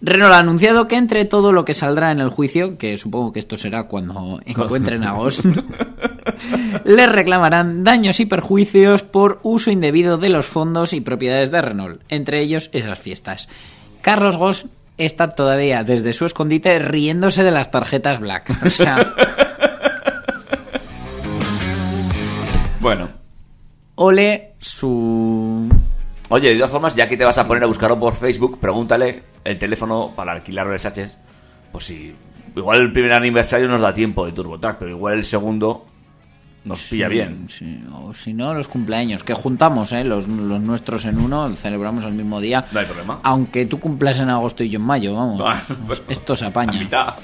[0.00, 3.40] Renault ha anunciado que entre todo lo que saldrá en el juicio, que supongo que
[3.40, 5.44] esto será cuando encuentren a Ghost,
[6.84, 12.02] les reclamarán daños y perjuicios por uso indebido de los fondos y propiedades de Renault,
[12.08, 13.48] entre ellos esas fiestas.
[14.02, 14.66] Carlos Goss
[14.98, 18.50] está todavía desde su escondite riéndose de las tarjetas Black.
[18.64, 19.14] O sea,
[22.84, 23.08] Bueno.
[23.94, 25.66] ole su...
[26.28, 29.22] Oye, de todas formas, ya que te vas a poner a buscarlo por Facebook, pregúntale
[29.42, 31.16] el teléfono para alquilar versaches.
[31.72, 32.14] Pues si.
[32.54, 35.86] Igual el primer aniversario nos da tiempo de TurboTrack, pero igual el segundo
[36.64, 37.46] nos pilla bien.
[37.48, 40.04] Sí, o si no, los cumpleaños, que juntamos ¿eh?
[40.04, 42.64] los, los nuestros en uno, celebramos el mismo día.
[42.72, 43.20] No hay problema.
[43.22, 45.40] Aunque tú cumplas en agosto y yo en mayo, vamos.
[45.44, 45.62] Ah,
[46.08, 46.78] Esto se apaña.
[46.78, 47.14] mitad.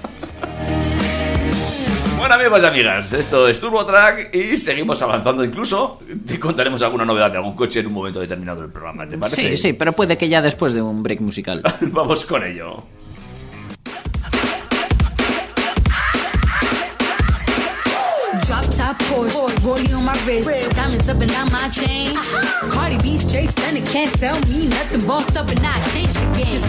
[2.19, 5.43] Bueno amigos y amigas, esto es TurboTrack y seguimos avanzando.
[5.43, 9.17] Incluso te contaremos alguna novedad de algún coche en un momento determinado del programa, ¿te
[9.17, 9.51] parece?
[9.51, 11.63] Sí, sí, pero puede que ya después de un break musical.
[11.81, 12.85] Vamos con ello.
[19.11, 22.15] Top Porsche, rollie on my wrist, diamonds up and down my chain.
[22.71, 25.07] Cardi B straight stunning, can't tell me nothing.
[25.07, 26.61] Bossed up and I changed the game.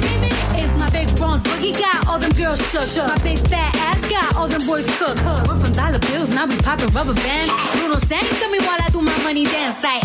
[0.58, 3.08] It's my big bronze boogie got all them girls shook.
[3.08, 5.24] My big fat ass got all them boys cooked.
[5.24, 7.52] We're from dollar bills, now we popping rubber bands.
[7.78, 10.04] Bruno Sang tell me while I do my money dance like.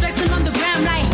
[0.00, 1.06] Flexing on the ground like.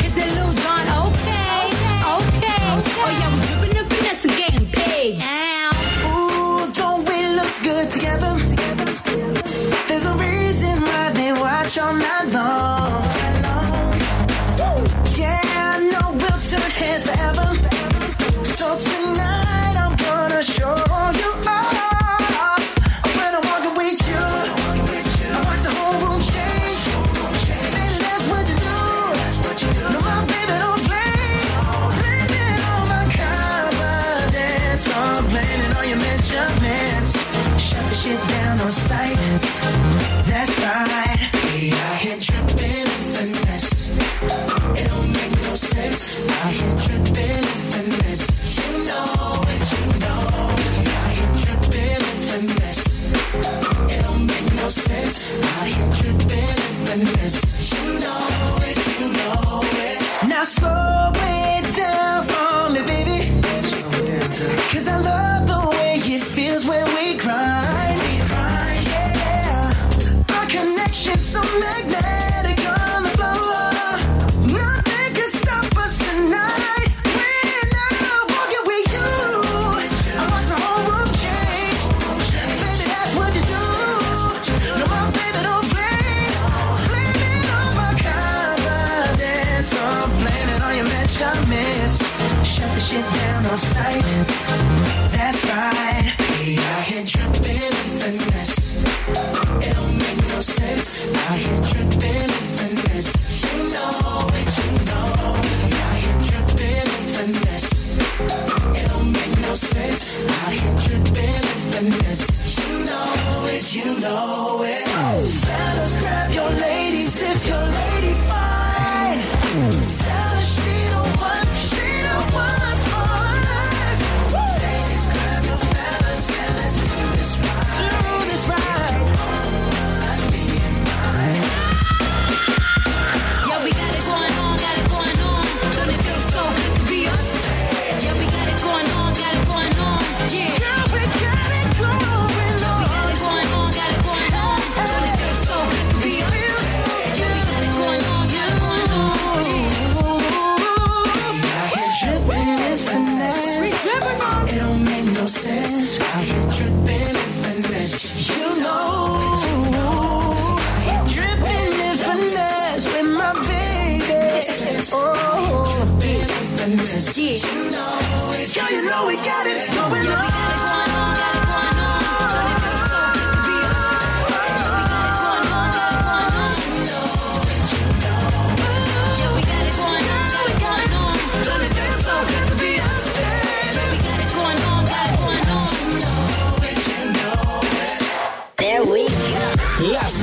[0.00, 1.68] Hit that little John, okay,
[2.16, 2.64] okay.
[2.96, 5.35] Oh yeah, we dripping and finesse and getting paid.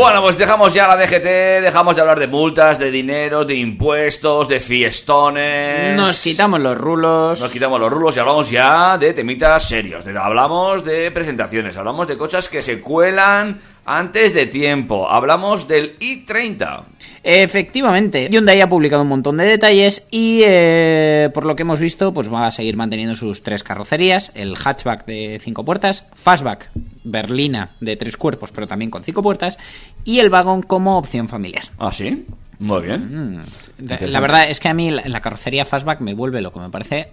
[0.00, 4.48] Bueno, pues dejamos ya la DGT, dejamos de hablar de multas, de dinero, de impuestos,
[4.48, 5.94] de fiestones.
[5.94, 7.38] Nos quitamos los rulos.
[7.38, 10.02] Nos quitamos los rulos y hablamos ya de temitas serios.
[10.06, 13.60] De- hablamos de presentaciones, hablamos de cosas que se cuelan
[13.98, 15.10] antes de tiempo.
[15.10, 16.84] Hablamos del i30.
[17.22, 22.14] Efectivamente, Hyundai ha publicado un montón de detalles y eh, por lo que hemos visto,
[22.14, 26.70] pues va a seguir manteniendo sus tres carrocerías, el hatchback de cinco puertas, fastback
[27.04, 29.58] berlina de tres cuerpos, pero también con cinco puertas,
[30.04, 31.64] y el vagón como opción familiar.
[31.78, 32.24] ¿Ah, sí?
[32.60, 33.36] Muy bien.
[33.38, 33.44] La-
[33.78, 34.06] Interesante.
[34.12, 37.08] La verdad es que a mí la, la carrocería fastback me vuelve loco, me parece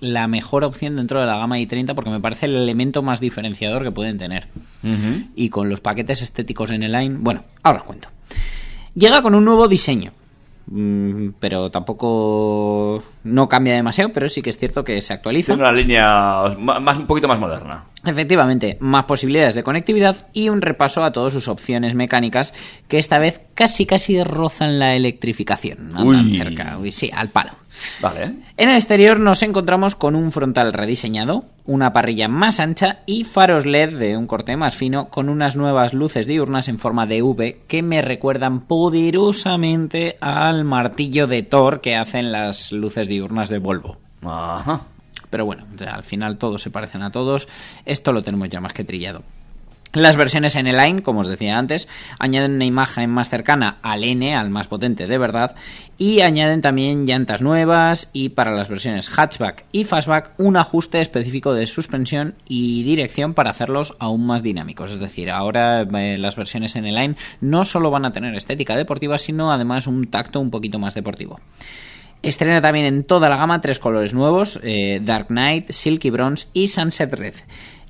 [0.00, 3.82] la mejor opción dentro de la gama i30 porque me parece el elemento más diferenciador
[3.82, 4.46] que pueden tener.
[5.34, 8.08] Y con los paquetes estéticos en el line, bueno, ahora os cuento.
[8.94, 10.12] Llega con un nuevo diseño.
[10.66, 15.54] Mm, pero tampoco no cambia demasiado, pero sí que es cierto que se actualiza.
[15.54, 17.84] Tiene una línea más, un poquito más moderna.
[18.04, 22.52] Efectivamente, más posibilidades de conectividad y un repaso a todas sus opciones mecánicas
[22.88, 25.96] que esta vez casi casi rozan la electrificación.
[25.96, 26.36] Uy.
[26.36, 27.52] cerca, uy, sí, al palo.
[28.00, 28.34] Vale.
[28.56, 33.66] En el exterior nos encontramos con un frontal rediseñado, una parrilla más ancha y faros
[33.66, 37.62] LED de un corte más fino con unas nuevas luces diurnas en forma de V
[37.68, 43.96] que me recuerdan poderosamente al martillo de Thor que hacen las luces diurnas de Volvo.
[44.22, 44.82] Ajá.
[45.32, 47.48] Pero bueno, al final todos se parecen a todos.
[47.86, 49.22] Esto lo tenemos ya más que trillado.
[49.94, 54.04] Las versiones en el line, como os decía antes, añaden una imagen más cercana al
[54.04, 55.54] N, al más potente de verdad,
[55.96, 61.54] y añaden también llantas nuevas y para las versiones hatchback y fastback un ajuste específico
[61.54, 64.92] de suspensión y dirección para hacerlos aún más dinámicos.
[64.92, 68.76] Es decir, ahora eh, las versiones en el line no solo van a tener estética
[68.76, 71.40] deportiva, sino además un tacto un poquito más deportivo.
[72.22, 76.68] Estrena también en toda la gama tres colores nuevos, eh, Dark Knight, Silky Bronze y
[76.68, 77.34] Sunset Red.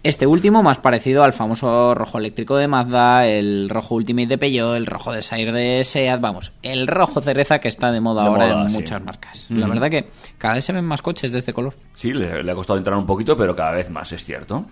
[0.04, 4.74] Este último más parecido al famoso rojo eléctrico de Mazda, el rojo Ultimate de Peugeot,
[4.76, 8.46] el rojo Desire de Seat, vamos, el rojo cereza que está de moda De ahora
[8.48, 8.76] moda, en sí.
[8.78, 9.46] muchas marcas.
[9.50, 10.08] La verdad que
[10.38, 11.74] cada vez se ven más coches de este color.
[11.94, 14.64] Sí, le, le ha costado entrar un poquito, pero cada vez más, es cierto.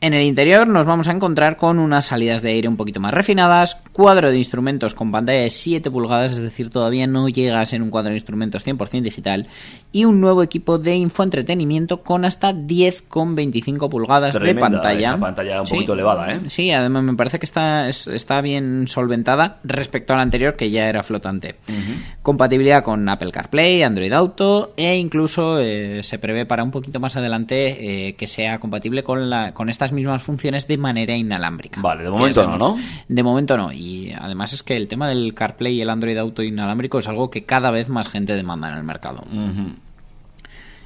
[0.00, 3.12] En el interior nos vamos a encontrar con unas salidas de aire un poquito más
[3.12, 7.66] refinadas, cuadro de instrumentos con pantalla de 7 pulgadas, es decir, todavía no llega a
[7.66, 9.48] ser un cuadro de instrumentos 100% digital,
[9.90, 15.08] y un nuevo equipo de infoentretenimiento con hasta 10,25 pulgadas Tremenda de pantalla.
[15.08, 15.74] esa pantalla un Sí.
[15.74, 16.40] poquito elevada, ¿eh?
[16.46, 20.70] Sí, además me parece que está, es- está bien solventada respecto a la anterior que
[20.70, 21.56] ya era flotante.
[22.22, 27.16] Compatibilidad con Apple CarPlay, Android Auto e incluso eh, se prevé para un poquito más
[27.16, 31.80] adelante eh, que sea compatible con, la, con estas mismas funciones de manera inalámbrica.
[31.80, 32.78] Vale, de momento no, ¿no?
[33.08, 33.72] De momento no.
[33.72, 37.30] Y además es que el tema del CarPlay y el Android Auto inalámbrico es algo
[37.30, 39.24] que cada vez más gente demanda en el mercado.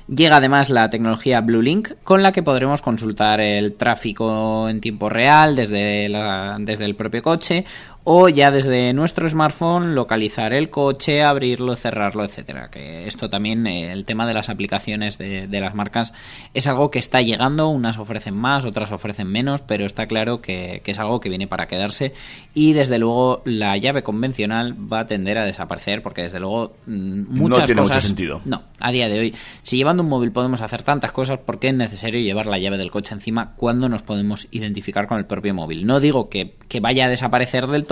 [0.08, 5.08] Llega además la tecnología Blue Link con la que podremos consultar el tráfico en tiempo
[5.08, 7.64] real desde, la- desde el propio coche
[8.04, 12.68] o ya desde nuestro smartphone localizar el coche, abrirlo, cerrarlo, etcétera.
[12.70, 16.12] Que esto también, eh, el tema de las aplicaciones de, de las marcas
[16.54, 20.80] es algo que está llegando, unas ofrecen más, otras ofrecen menos, pero está claro que,
[20.84, 22.12] que es algo que viene para quedarse
[22.54, 27.24] y desde luego la llave convencional va a tender a desaparecer porque desde luego mm,
[27.28, 28.40] muchas tiene mucho cosas sentido.
[28.44, 31.68] no, a día de hoy, si llevando un móvil podemos hacer tantas cosas, ¿por qué
[31.68, 35.54] es necesario llevar la llave del coche encima cuando nos podemos identificar con el propio
[35.54, 35.86] móvil?
[35.86, 37.91] No digo que, que vaya a desaparecer del todo,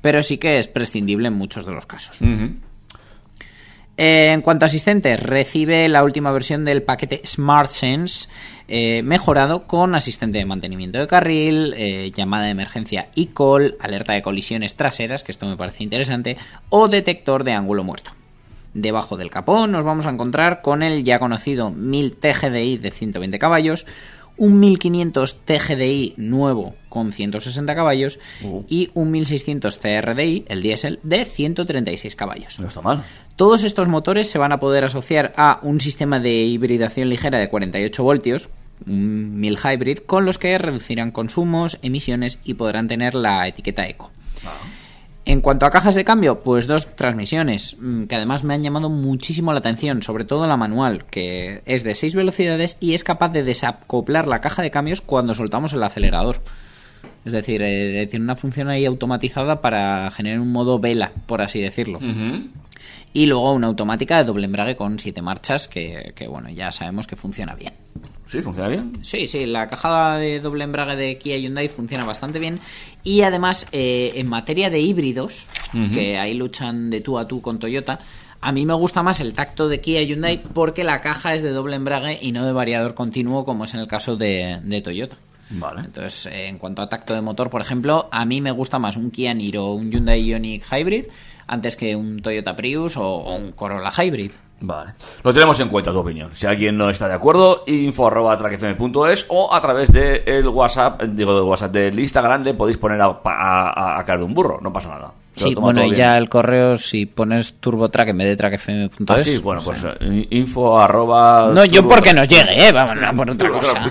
[0.00, 2.20] pero sí que es prescindible en muchos de los casos.
[3.96, 8.28] Eh, en cuanto a asistentes, recibe la última versión del paquete SmartSense
[8.66, 14.22] eh, mejorado con asistente de mantenimiento de carril, eh, llamada de emergencia e-call, alerta de
[14.22, 16.38] colisiones traseras, que esto me parece interesante,
[16.70, 18.12] o detector de ángulo muerto.
[18.72, 23.38] Debajo del capó nos vamos a encontrar con el ya conocido 1000 TGDI de 120
[23.38, 23.86] caballos,
[24.36, 28.62] un 1500 TGDI nuevo con 160 caballos Uh.
[28.68, 32.58] y un 1600 CRDI, el diésel, de 136 caballos.
[32.60, 33.04] No está mal.
[33.36, 37.48] Todos estos motores se van a poder asociar a un sistema de hibridación ligera de
[37.48, 38.48] 48 voltios,
[38.86, 44.10] un 1000 hybrid, con los que reducirán consumos, emisiones y podrán tener la etiqueta eco.
[45.26, 48.90] En cuanto a cajas de cambio, pues dos transmisiones, mm, que además me han llamado
[48.90, 53.30] muchísimo la atención, sobre todo la manual, que es de 6 velocidades y es capaz
[53.30, 56.40] de desacoplar la caja de cambios cuando soltamos el acelerador.
[57.24, 61.58] Es decir, eh, tiene una función ahí automatizada para generar un modo vela, por así
[61.58, 62.00] decirlo.
[63.14, 67.06] Y luego una automática de doble embrague con 7 marchas, que, que, bueno, ya sabemos
[67.06, 67.72] que funciona bien.
[68.34, 68.92] Sí, funciona bien.
[69.02, 72.58] Sí, sí, la caja de doble embrague de Kia Hyundai funciona bastante bien.
[73.04, 75.46] Y además, eh, en materia de híbridos,
[75.94, 78.00] que ahí luchan de tú a tú con Toyota,
[78.40, 81.50] a mí me gusta más el tacto de Kia Hyundai porque la caja es de
[81.50, 85.16] doble embrague y no de variador continuo, como es en el caso de, de Toyota.
[85.50, 85.82] Vale.
[85.84, 88.96] Entonces, eh, en cuanto a tacto de motor, por ejemplo, a mí me gusta más
[88.96, 91.04] un Kia Niro o un Hyundai Ioniq Hybrid
[91.46, 94.32] antes que un Toyota Prius o, o un Corolla Hybrid.
[94.60, 94.94] Vale.
[95.22, 96.30] Lo tenemos en cuenta tu opinión.
[96.34, 101.02] Si alguien no está de acuerdo, info arroba trackfm.es o a través del el WhatsApp,
[101.02, 104.58] digo del WhatsApp del Instagram, le podéis poner a, a, a caer de un burro.
[104.62, 105.12] No pasa nada.
[105.36, 109.10] Sí, bueno, y ya el correo, si pones TurboTrack en vez de trackfm.es.
[109.10, 111.50] Ah, sí, bueno, pues sea, eh, info arroba...
[111.52, 112.72] No, yo porque nos llegue, ¿eh?
[112.72, 113.90] Vamos, no por otra cosa.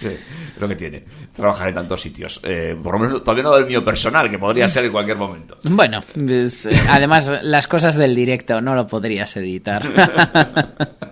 [0.00, 1.04] Sí, es lo que tiene.
[1.34, 2.40] Trabajar en tantos sitios.
[2.44, 5.58] Eh, por lo menos todavía no del mío personal, que podría ser en cualquier momento.
[5.64, 9.82] Bueno, pues, eh, además, las cosas del directo no lo podrías editar.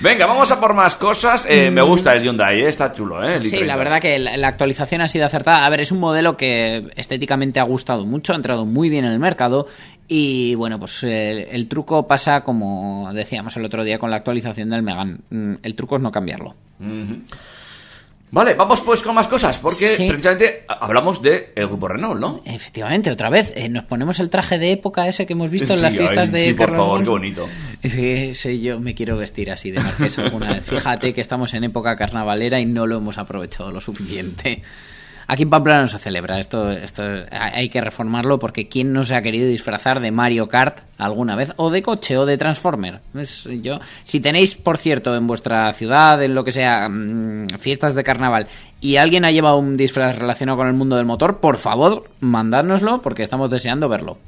[0.00, 1.46] Venga, vamos a por más cosas.
[1.48, 3.34] Eh, me gusta el Hyundai, eh, está chulo, ¿eh?
[3.36, 3.64] El Sí, i30.
[3.66, 5.64] la verdad que la, la actualización ha sido acertada.
[5.66, 9.12] A ver, es un modelo que estéticamente ha gustado mucho, ha entrado muy bien en
[9.12, 9.66] el mercado.
[10.08, 14.82] Y bueno, pues el truco pasa como decíamos el otro día con la actualización del
[14.82, 15.20] Megan.
[15.30, 16.54] Mm, El truco es no cambiarlo.
[18.28, 20.08] Vale, vamos pues con más cosas, porque Sí.
[20.08, 22.40] precisamente hablamos del grupo Renault, ¿no?
[22.44, 25.80] Efectivamente, otra vez, eh, nos ponemos el traje de época ese que hemos visto en
[25.82, 27.48] las fiestas ay, de sí, por favor, qué bonito.
[27.84, 30.64] Sí, sí, yo me quiero vestir así de marqués alguna vez.
[30.64, 34.62] Fíjate que estamos en época carnavalera y no lo hemos aprovechado lo suficiente.
[35.28, 37.02] Aquí en Pamplona no se celebra, esto, esto
[37.32, 41.52] hay que reformarlo porque ¿quién no se ha querido disfrazar de Mario Kart alguna vez?
[41.56, 43.00] O de coche o de Transformer.
[43.14, 47.96] Es- yo, si tenéis, por cierto, en vuestra ciudad, en lo que sea, mm, fiestas
[47.96, 48.46] de carnaval
[48.80, 53.02] y alguien ha llevado un disfraz relacionado con el mundo del motor, por favor, mandádnoslo
[53.02, 54.18] porque estamos deseando verlo.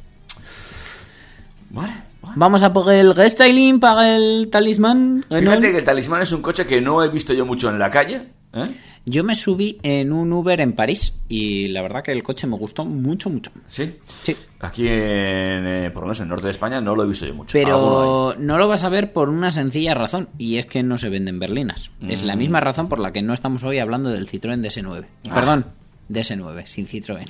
[1.71, 1.93] Vale.
[2.23, 2.35] vale.
[2.37, 5.25] Vamos a por el restyling para el talismán.
[5.31, 5.59] Renault.
[5.59, 7.91] Fíjate que el Talismán es un coche que no he visto yo mucho en la
[7.91, 8.23] calle.
[8.55, 8.71] ¿eh?
[9.09, 12.57] Yo me subí en un Uber en París y la verdad que el coche me
[12.57, 13.51] gustó mucho, mucho.
[13.69, 13.97] Sí.
[14.23, 14.37] Sí.
[14.61, 17.25] Aquí, en, eh, por lo menos en el norte de España, no lo he visto
[17.25, 17.53] yo mucho.
[17.53, 21.09] Pero no lo vas a ver por una sencilla razón y es que no se
[21.09, 21.91] venden berlinas.
[22.07, 25.07] Es la misma razón por la que no estamos hoy hablando del Citroën DS9.
[25.33, 25.65] Perdón,
[26.11, 27.27] DS9, sin Citroën.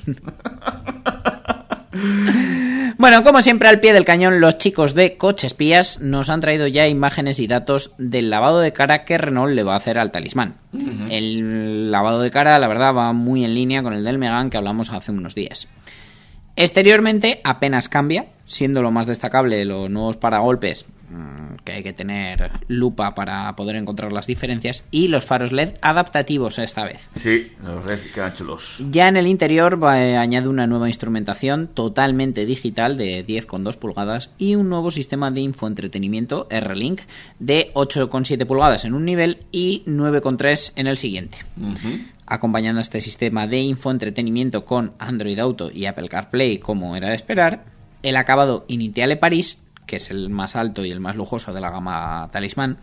[2.97, 6.67] Bueno, como siempre, al pie del cañón, los chicos de Coche Espías nos han traído
[6.67, 10.11] ya imágenes y datos del lavado de cara que Renault le va a hacer al
[10.11, 10.57] talismán.
[11.11, 14.57] El lavado de cara, la verdad, va muy en línea con el del Megane que
[14.57, 15.69] hablamos hace unos días.
[16.57, 22.51] Exteriormente apenas cambia, siendo lo más destacable los nuevos paragolpes, mm, que hay que tener
[22.67, 27.09] lupa para poder encontrar las diferencias, y los faros LED adaptativos esta vez.
[27.15, 28.79] Sí, los red quedan chulos.
[28.91, 34.55] Ya en el interior eh, añade una nueva instrumentación totalmente digital de 10,2 pulgadas y
[34.55, 37.03] un nuevo sistema de infoentretenimiento R-Link
[37.39, 41.37] de 8,7 pulgadas en un nivel y 9,3 en el siguiente.
[42.25, 47.65] Acompañando este sistema de infoentretenimiento con Android Auto y Apple CarPlay como era de esperar,
[48.03, 51.71] el acabado Initiale Paris, que es el más alto y el más lujoso de la
[51.71, 52.79] gama Talismán,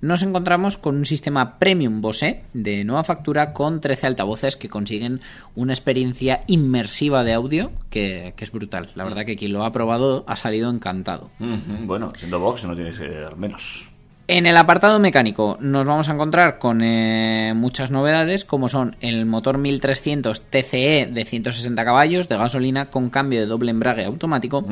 [0.00, 5.20] nos encontramos con un sistema Premium Bose de nueva factura con 13 altavoces que consiguen
[5.54, 8.90] una experiencia inmersiva de audio que, que es brutal.
[8.94, 11.30] La verdad que quien lo ha probado ha salido encantado.
[11.38, 13.88] Bueno, siendo box no tiene que ser menos.
[14.28, 19.24] En el apartado mecánico nos vamos a encontrar con eh, muchas novedades como son el
[19.24, 24.66] motor 1300 TCE de 160 caballos de gasolina con cambio de doble embrague automático,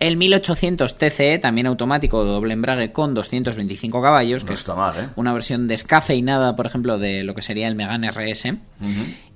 [0.00, 4.74] el 1800 TCE también automático de doble embrague con 225 caballos, que No es está
[4.74, 5.08] mal, ¿eh?
[5.14, 8.56] una versión descafeinada, por ejemplo, de lo que sería el Megane RS.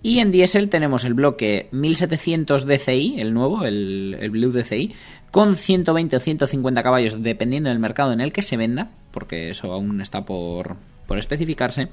[0.03, 4.95] Y en diésel tenemos el bloque 1700 DCI, el nuevo, el, el Blue DCI,
[5.31, 9.73] con 120 o 150 caballos, dependiendo del mercado en el que se venda, porque eso
[9.73, 11.89] aún está por, por especificarse.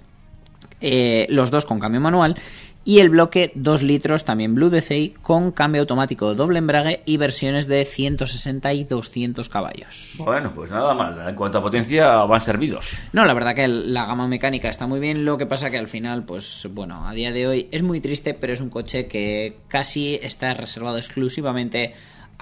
[0.81, 2.35] Eh, los dos con cambio manual.
[2.83, 7.17] Y el bloque 2 litros, también Blue DCI, con cambio automático de doble embrague y
[7.17, 10.15] versiones de 160 y 200 caballos.
[10.17, 11.29] Bueno, pues nada mal.
[11.29, 12.97] En cuanto a potencia, van servidos.
[13.13, 15.87] No, la verdad que la gama mecánica está muy bien, lo que pasa que al
[15.87, 19.57] final, pues bueno, a día de hoy es muy triste, pero es un coche que
[19.67, 21.93] casi está reservado exclusivamente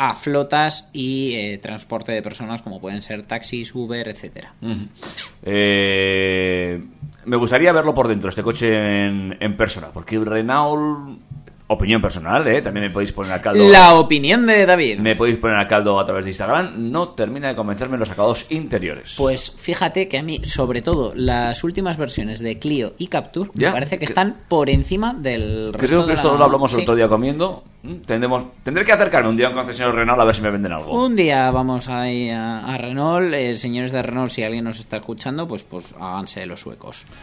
[0.01, 4.53] a flotas y eh, transporte de personas como pueden ser taxis, Uber, etcétera.
[5.43, 6.81] Eh,
[7.25, 11.19] me gustaría verlo por dentro, este coche en, en persona, porque Renault,
[11.67, 12.61] opinión personal, ¿eh?
[12.61, 13.67] también me podéis poner a caldo.
[13.67, 14.99] La opinión de David.
[14.99, 18.45] Me podéis poner a caldo a través de Instagram, no termina de convencerme los acabados
[18.49, 19.15] interiores.
[19.17, 23.67] Pues fíjate que a mí, sobre todo, las últimas versiones de Clio y Capture, Ya,
[23.67, 26.43] me parece que que- están por encima del resto Creo que de esto la- lo
[26.45, 27.63] hablamos el otro día comiendo.
[27.81, 30.49] Mm, Tendremos, tendré que acercarme un día a un concesionario Renault a ver si me
[30.51, 31.05] venden algo.
[31.05, 33.33] Un día vamos a ir a, a Renault.
[33.33, 37.05] Eh, señores de Renault, si alguien nos está escuchando, pues, pues háganse los suecos.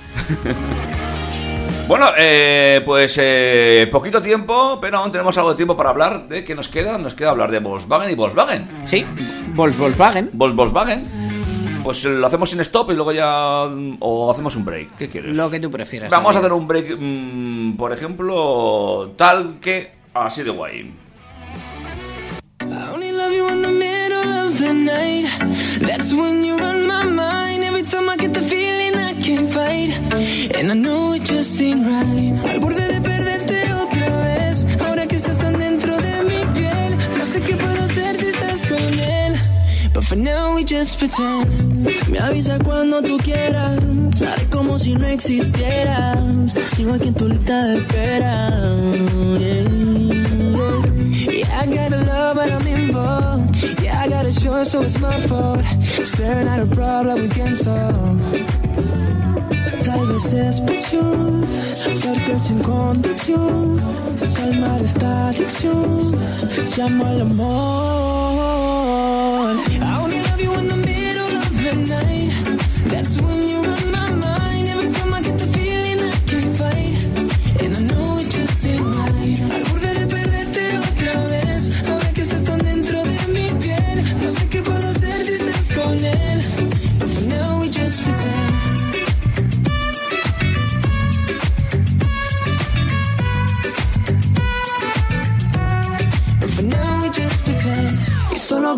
[1.89, 6.43] Bueno, eh, pues eh, poquito tiempo, pero aún tenemos algo de tiempo para hablar de
[6.45, 6.99] qué nos queda.
[6.99, 8.69] Nos queda hablar de Volkswagen y Volkswagen.
[8.85, 9.05] Sí,
[9.55, 10.31] Volks- Volkswagen.
[10.33, 11.05] Vol- Volkswagen.
[11.85, 13.67] Pues eh, lo hacemos sin stop y luego ya...
[14.01, 14.97] O hacemos un break.
[14.97, 15.37] ¿Qué quieres?
[15.37, 16.11] Lo que tú prefieras.
[16.11, 19.93] Vamos a hacer un break, mm, por ejemplo, tal que
[20.25, 20.93] así de guay.
[22.63, 25.27] I only love you in the middle of the night.
[25.81, 27.65] That's when you run my mind.
[27.65, 29.91] Every time I get the feeling I can't fight.
[30.57, 32.35] And I know it just ain't right.
[32.51, 34.67] Al borde de perderte otra vez.
[34.81, 36.97] Ahora que estás tan dentro de mi piel.
[37.19, 39.26] No sé qué puedo hacer si estás con él.
[39.97, 41.83] But for now we just pretend.
[42.11, 43.81] Me avisa cuando tú quieras.
[44.21, 46.53] Haré como si no existieras.
[46.67, 48.51] Sigo aquí en tu lista de espera.
[51.33, 53.57] Yeah, I got a love, but I'm involved.
[53.83, 55.65] Yeah, I got a choice, so it's my fault.
[56.05, 58.21] Staring at a problem we can solve.
[59.83, 61.47] Tal vez es pasión,
[62.05, 63.81] darte sin condición,
[64.35, 66.15] calmar esta adicción,
[66.77, 68.36] llamo al amor.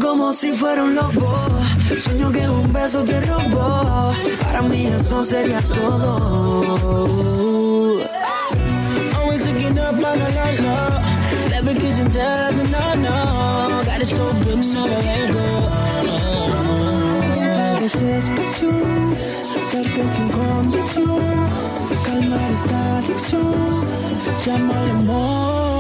[0.01, 1.49] Como si fuera un lobo.
[1.97, 4.13] Sueño que un beso te robó.
[4.43, 6.17] Para mí eso sería todo.
[9.17, 11.03] Always looking up, la la la la.
[11.51, 13.83] Never kissing, tell us no, no.
[13.85, 15.69] Got it so good, never let go.
[18.37, 19.15] Pasión,
[19.73, 21.23] darte sin condición,
[22.05, 23.55] calmar esta adicción,
[24.45, 25.78] llama al amor.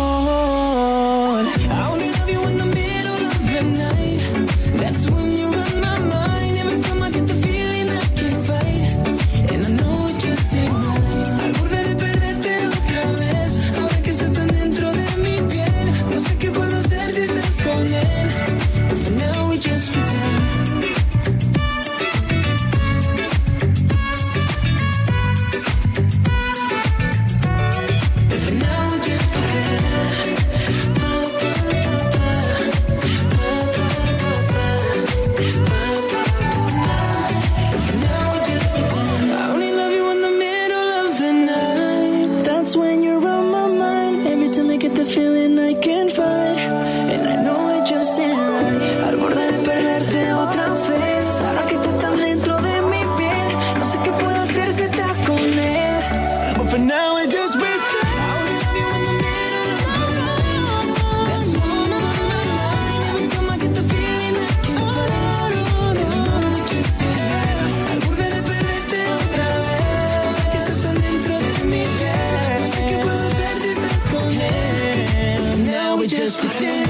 [76.08, 76.88] Just pretend.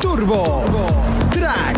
[0.00, 0.64] Turbo
[1.30, 1.76] Track.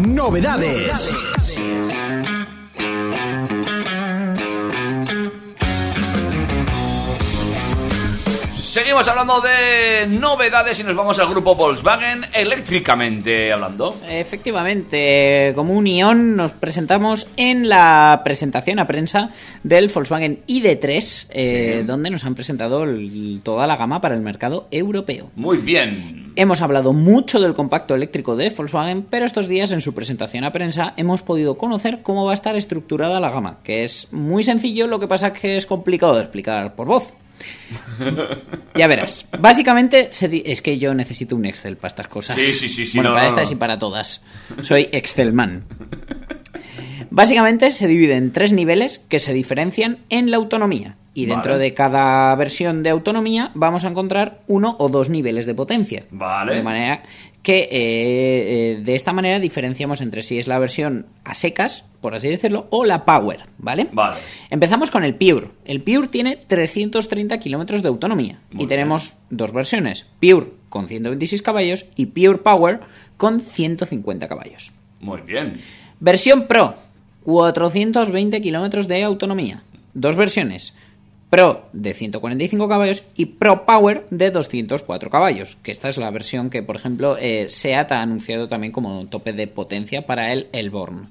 [0.00, 2.09] Novedades.
[8.70, 13.96] Seguimos hablando de novedades y nos vamos al grupo Volkswagen eléctricamente hablando.
[14.08, 19.30] Efectivamente, como unión nos presentamos en la presentación a prensa
[19.64, 24.68] del Volkswagen ID3, eh, donde nos han presentado el- toda la gama para el mercado
[24.70, 25.32] europeo.
[25.34, 26.32] Muy bien.
[26.36, 30.52] Hemos hablado mucho del compacto eléctrico de Volkswagen, pero estos días en su presentación a
[30.52, 34.86] prensa hemos podido conocer cómo va a estar estructurada la gama, que es muy sencillo,
[34.86, 37.14] lo que pasa es que es complicado de explicar por voz.
[38.74, 39.26] Ya verás.
[39.38, 42.36] Básicamente, se es que yo necesito un Excel para estas cosas.
[42.36, 43.56] Sí, sí, sí, sí, Bueno, no, para no, estas no.
[43.56, 44.22] y para todas.
[44.62, 45.64] Soy Excelman.
[47.10, 50.96] Básicamente se divide en tres niveles que se diferencian en la autonomía.
[51.20, 55.54] Y dentro de cada versión de autonomía vamos a encontrar uno o dos niveles de
[55.54, 56.04] potencia.
[56.10, 56.54] Vale.
[56.54, 57.02] De manera
[57.42, 62.14] que eh, eh, de esta manera diferenciamos entre si es la versión a secas, por
[62.14, 63.88] así decirlo, o la Power, ¿vale?
[63.92, 64.16] Vale.
[64.50, 65.48] Empezamos con el Pure.
[65.64, 68.40] El Pure tiene 330 kilómetros de autonomía.
[68.50, 70.06] Muy y tenemos dos versiones.
[70.20, 72.80] Pure con 126 caballos y Pure Power
[73.16, 74.74] con 150 caballos.
[75.00, 75.60] Muy bien.
[75.98, 76.74] Versión Pro,
[77.24, 79.62] 420 kilómetros de autonomía.
[79.94, 80.74] Dos versiones.
[81.30, 85.56] Pro de 145 caballos y Pro Power de 204 caballos.
[85.62, 89.32] Que esta es la versión que, por ejemplo, eh, SEAT ha anunciado también como tope
[89.32, 91.08] de potencia para el Elborn.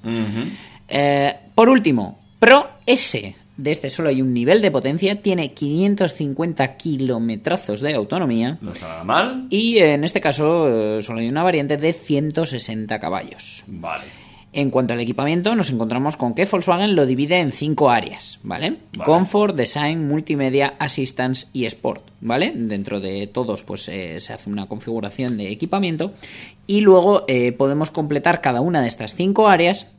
[0.88, 3.34] Eh, por último, Pro S.
[3.56, 8.88] De este solo hay un nivel de potencia, tiene 550 kilometrazos de autonomía No está
[8.88, 9.46] nada mal.
[9.50, 13.64] y en este caso eh, solo hay una variante de 160 caballos.
[13.66, 14.04] Vale.
[14.52, 18.78] En cuanto al equipamiento, nos encontramos con que Volkswagen lo divide en cinco áreas, ¿vale?
[18.92, 19.04] Vale.
[19.04, 22.52] Comfort, Design, Multimedia, Assistance y Sport, ¿vale?
[22.56, 26.14] Dentro de todos, pues eh, se hace una configuración de equipamiento
[26.66, 29.92] y luego eh, podemos completar cada una de estas cinco áreas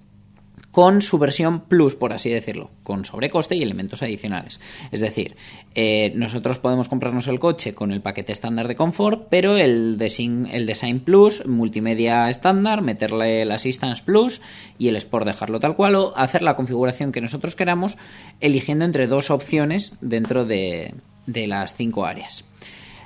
[0.72, 4.60] con su versión Plus, por así decirlo, con sobrecoste y elementos adicionales.
[4.92, 5.36] Es decir,
[5.76, 10.48] eh, nosotros podemos comprarnos el coche con el paquete estándar de confort, pero el design,
[10.52, 14.42] el design Plus, multimedia estándar, meterle el Assistance Plus
[14.78, 17.98] y el Sport dejarlo tal cual o hacer la configuración que nosotros queramos,
[18.40, 20.96] eligiendo entre dos opciones dentro de,
[21.26, 22.46] de las cinco áreas.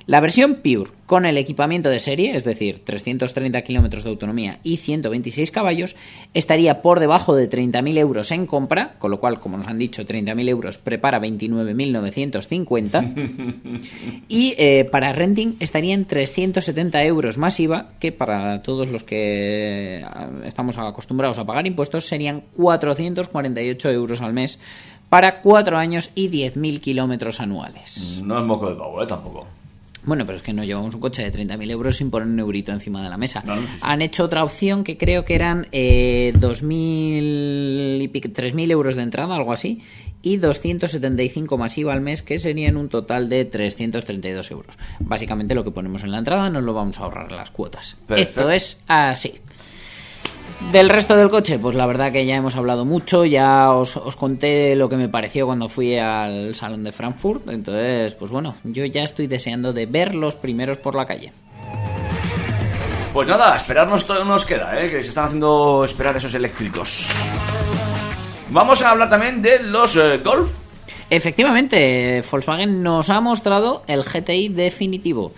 [0.07, 4.77] La versión Pure, con el equipamiento de serie, es decir, 330 kilómetros de autonomía y
[4.77, 5.95] 126 caballos,
[6.35, 10.05] estaría por debajo de 30.000 euros en compra, con lo cual, como nos han dicho,
[10.05, 13.81] 30.000 euros prepara 29.950.
[14.27, 20.03] y eh, para renting estaría en 370 euros más IVA, que para todos los que
[20.03, 20.05] eh,
[20.43, 24.59] estamos acostumbrados a pagar impuestos serían 448 euros al mes
[25.09, 28.21] para 4 años y 10.000 kilómetros anuales.
[28.23, 29.07] No es moco de pavo, ¿eh?
[29.07, 29.47] Tampoco.
[30.05, 32.71] Bueno, pero es que no llevamos un coche de 30.000 euros sin poner un eurito
[32.71, 33.43] encima de la mesa.
[33.45, 33.81] No, no, sí, sí.
[33.83, 39.01] Han hecho otra opción que creo que eran eh, 2.000 y pico, 3.000 euros de
[39.01, 39.81] entrada, algo así,
[40.21, 44.75] y 275 más IVA al mes, que serían un total de 332 euros.
[44.99, 47.97] Básicamente lo que ponemos en la entrada nos lo vamos a ahorrar las cuotas.
[48.07, 48.41] Perfecto.
[48.41, 49.33] Esto es así.
[50.71, 54.15] Del resto del coche, pues la verdad que ya hemos hablado mucho, ya os, os
[54.15, 58.85] conté lo que me pareció cuando fui al Salón de Frankfurt, entonces, pues bueno, yo
[58.85, 61.31] ya estoy deseando de ver los primeros por la calle.
[63.15, 64.89] Pues nada, esperarnos todo nos queda, ¿eh?
[64.89, 67.09] Que se están haciendo esperar esos eléctricos.
[68.49, 70.51] Vamos a hablar también de los eh, Golf.
[71.09, 75.31] Efectivamente, Volkswagen nos ha mostrado el GTI definitivo.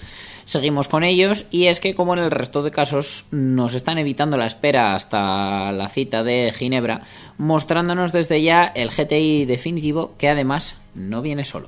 [0.48, 4.38] Seguimos con ellos y es que como en el resto de casos nos están evitando
[4.38, 7.02] la espera hasta la cita de Ginebra,
[7.38, 11.68] mostrándonos desde ya el GTI definitivo que además no viene solo.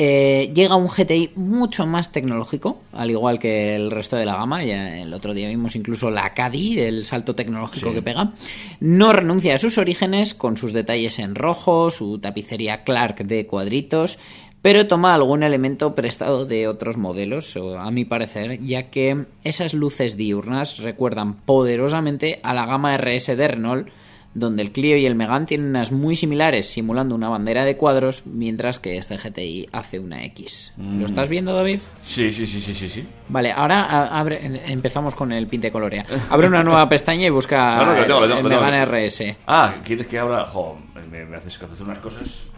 [0.00, 4.62] Eh, llega un GTI mucho más tecnológico, al igual que el resto de la gama.
[4.62, 8.32] Ya el otro día vimos incluso la Caddy, el salto tecnológico que pega.
[8.78, 14.20] No renuncia a sus orígenes, con sus detalles en rojo, su tapicería Clark de cuadritos,
[14.68, 20.18] pero toma algún elemento prestado de otros modelos, a mi parecer, ya que esas luces
[20.18, 23.88] diurnas recuerdan poderosamente a la gama RS de Renault
[24.34, 28.26] donde el Clio y el Megane tienen unas muy similares, simulando una bandera de cuadros,
[28.26, 30.74] mientras que este GTI hace una X.
[30.76, 31.80] ¿Lo estás viendo, David?
[32.02, 33.06] Sí, sí, sí, sí, sí, sí.
[33.30, 34.38] Vale, ahora abre,
[34.70, 36.04] empezamos con el pinte colorea.
[36.28, 38.44] Abre una nueva pestaña y busca No, no, el.
[38.44, 39.34] Megane RS.
[39.46, 40.44] Ah, ¿quieres que abra?
[40.44, 40.76] Jo,
[41.10, 42.48] me, me haces que haces unas cosas.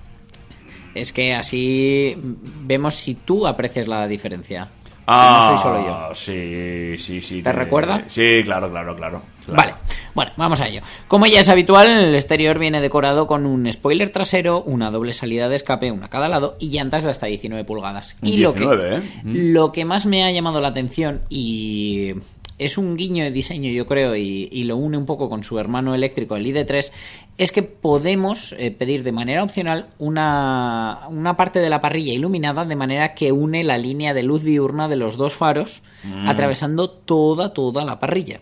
[0.95, 2.17] Es que así
[2.63, 4.69] vemos si tú aprecias la diferencia.
[5.07, 6.15] Ah, si no soy solo yo.
[6.15, 7.43] Sí, sí, sí.
[7.43, 8.05] ¿Te recuerda?
[8.07, 9.23] Sí, claro, claro, claro.
[9.45, 9.57] claro.
[9.57, 9.75] Vale,
[10.15, 10.83] bueno, vamos a ello.
[11.09, 15.49] Como ya es habitual, el exterior viene decorado con un spoiler trasero, una doble salida
[15.49, 18.17] de escape, una a cada lado y llantas de hasta 19 pulgadas.
[18.23, 19.03] Y lo que, 19, ¿eh?
[19.25, 22.15] lo que más me ha llamado la atención y
[22.61, 25.59] es un guiño de diseño, yo creo, y, y lo une un poco con su
[25.59, 26.93] hermano eléctrico, el ID3,
[27.39, 32.65] es que podemos eh, pedir de manera opcional una, una parte de la parrilla iluminada
[32.65, 35.83] de manera que une la línea de luz diurna de los dos faros,
[36.27, 38.41] atravesando toda, toda la parrilla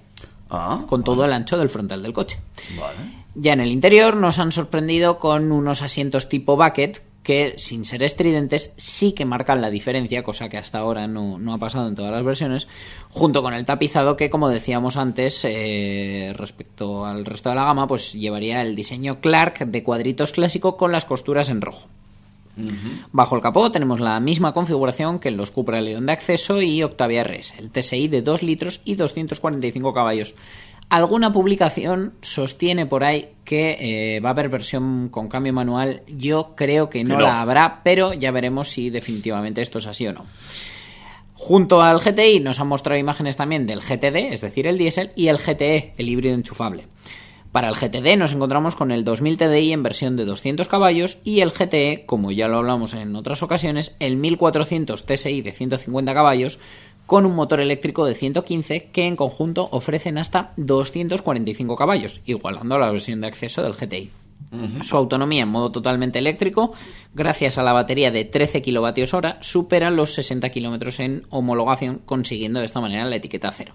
[0.51, 2.39] Ah, con todo el ancho del frontal del coche.
[2.79, 2.97] vale.
[3.35, 8.03] Ya en el interior nos han sorprendido con unos asientos tipo bucket que, sin ser
[8.03, 11.95] estridentes, sí que marcan la diferencia, cosa que hasta ahora no, no ha pasado en
[11.95, 12.69] todas las versiones,
[13.11, 17.87] junto con el tapizado que, como decíamos antes, eh, respecto al resto de la gama,
[17.87, 21.89] pues llevaría el diseño Clark de cuadritos clásico con las costuras en rojo.
[23.13, 26.83] Bajo el capó tenemos la misma configuración que en los Cupra León de acceso y
[26.83, 30.35] Octavia RS, el TSI de 2 litros y 245 caballos.
[30.91, 33.77] Alguna publicación sostiene por ahí que
[34.17, 36.03] eh, va a haber versión con cambio manual.
[36.07, 37.29] Yo creo que no, Que no.
[37.29, 40.25] la habrá, pero ya veremos si definitivamente esto es así o no.
[41.35, 45.29] Junto al GTI nos han mostrado imágenes también del GTD, es decir, el diésel, y
[45.29, 46.87] el GTE, el híbrido enchufable.
[47.53, 51.41] Para el GTD nos encontramos con el 2000 TDI en versión de 200 caballos y
[51.41, 56.59] el GTE, como ya lo hablamos en otras ocasiones, el 1400 TSI de 150 caballos
[57.09, 62.79] con un motor eléctrico de 115 que en conjunto ofrecen hasta 245 caballos, igualando a
[62.79, 64.11] la versión de acceso del GTI.
[64.83, 66.75] Su autonomía en modo totalmente eléctrico,
[67.15, 72.67] gracias a la batería de 13 kWh, supera los 60 km en homologación, consiguiendo de
[72.67, 73.75] esta manera la etiqueta cero.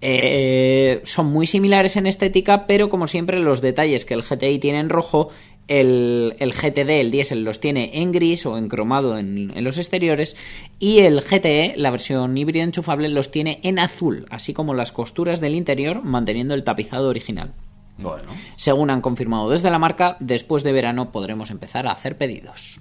[0.00, 4.78] Eh, son muy similares en estética, pero como siempre los detalles que el GTI tiene
[4.78, 5.30] en rojo,
[5.68, 9.78] el, el GTD, el diésel, los tiene en gris o en cromado en, en los
[9.78, 10.36] exteriores
[10.78, 15.40] y el GTE, la versión híbrida enchufable, los tiene en azul, así como las costuras
[15.40, 17.54] del interior, manteniendo el tapizado original.
[17.98, 18.24] Bueno.
[18.56, 22.80] Según han confirmado desde la marca, después de verano podremos empezar a hacer pedidos.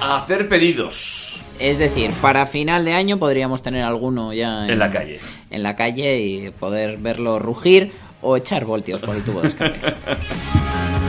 [0.00, 4.90] A hacer pedidos Es decir, para final de año podríamos tener alguno ya en la
[4.90, 5.20] calle.
[5.50, 9.78] en la calle y poder verlo rugir o echar voltios por el tubo de escape.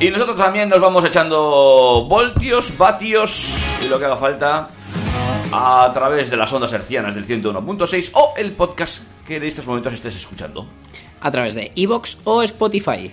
[0.00, 4.68] Y nosotros también nos vamos echando voltios, vatios y lo que haga falta
[5.52, 9.92] a través de las ondas hercianas del 101.6 o el podcast que en estos momentos
[9.94, 10.66] estés escuchando.
[11.20, 13.10] a través de Evox o Spotify.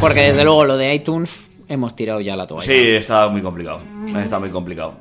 [0.00, 2.64] Porque desde luego lo de iTunes hemos tirado ya la toalla.
[2.66, 3.80] Sí, está muy complicado.
[4.16, 4.94] Está muy complicado.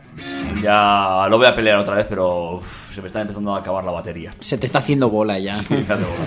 [0.62, 3.84] Ya lo voy a pelear otra vez, pero uf, se me está empezando a acabar
[3.86, 4.32] la batería.
[4.42, 5.56] Se te está haciendo bola ya.
[5.56, 6.26] Fíjate, bueno.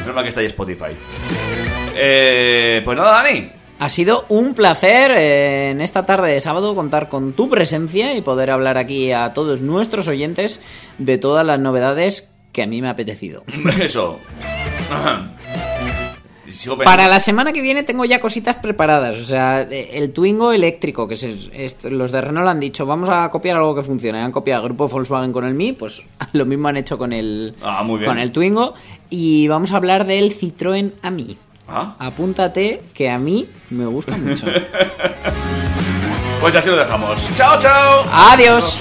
[0.00, 0.92] Menos mal que está ahí Spotify.
[1.96, 3.50] Eh, pues nada, Dani.
[3.78, 8.22] Ha sido un placer eh, en esta tarde de sábado contar con tu presencia y
[8.22, 10.60] poder hablar aquí a todos nuestros oyentes
[10.98, 13.42] de todas las novedades que a mí me ha apetecido.
[13.80, 14.18] Eso.
[16.84, 19.18] Para la semana que viene tengo ya cositas preparadas.
[19.20, 23.28] O sea, eh, el Twingo eléctrico, que es- los de Renault han dicho, vamos a
[23.30, 24.20] copiar algo que funcione.
[24.20, 26.02] Han copiado el grupo Volkswagen con el Mi, pues
[26.32, 28.74] lo mismo han hecho con el, Ah, con el Twingo.
[29.10, 31.36] Y vamos a hablar del Citroën Ami.
[31.68, 34.46] Ah, Apúntate que a mí me gusta mucho.
[36.40, 37.26] Pues así lo dejamos.
[37.38, 38.04] ¡Chao, chao!
[38.12, 38.78] Adiós.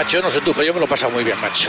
[0.00, 1.68] Macho, no sé tú, pero yo me lo he pasado muy bien, macho.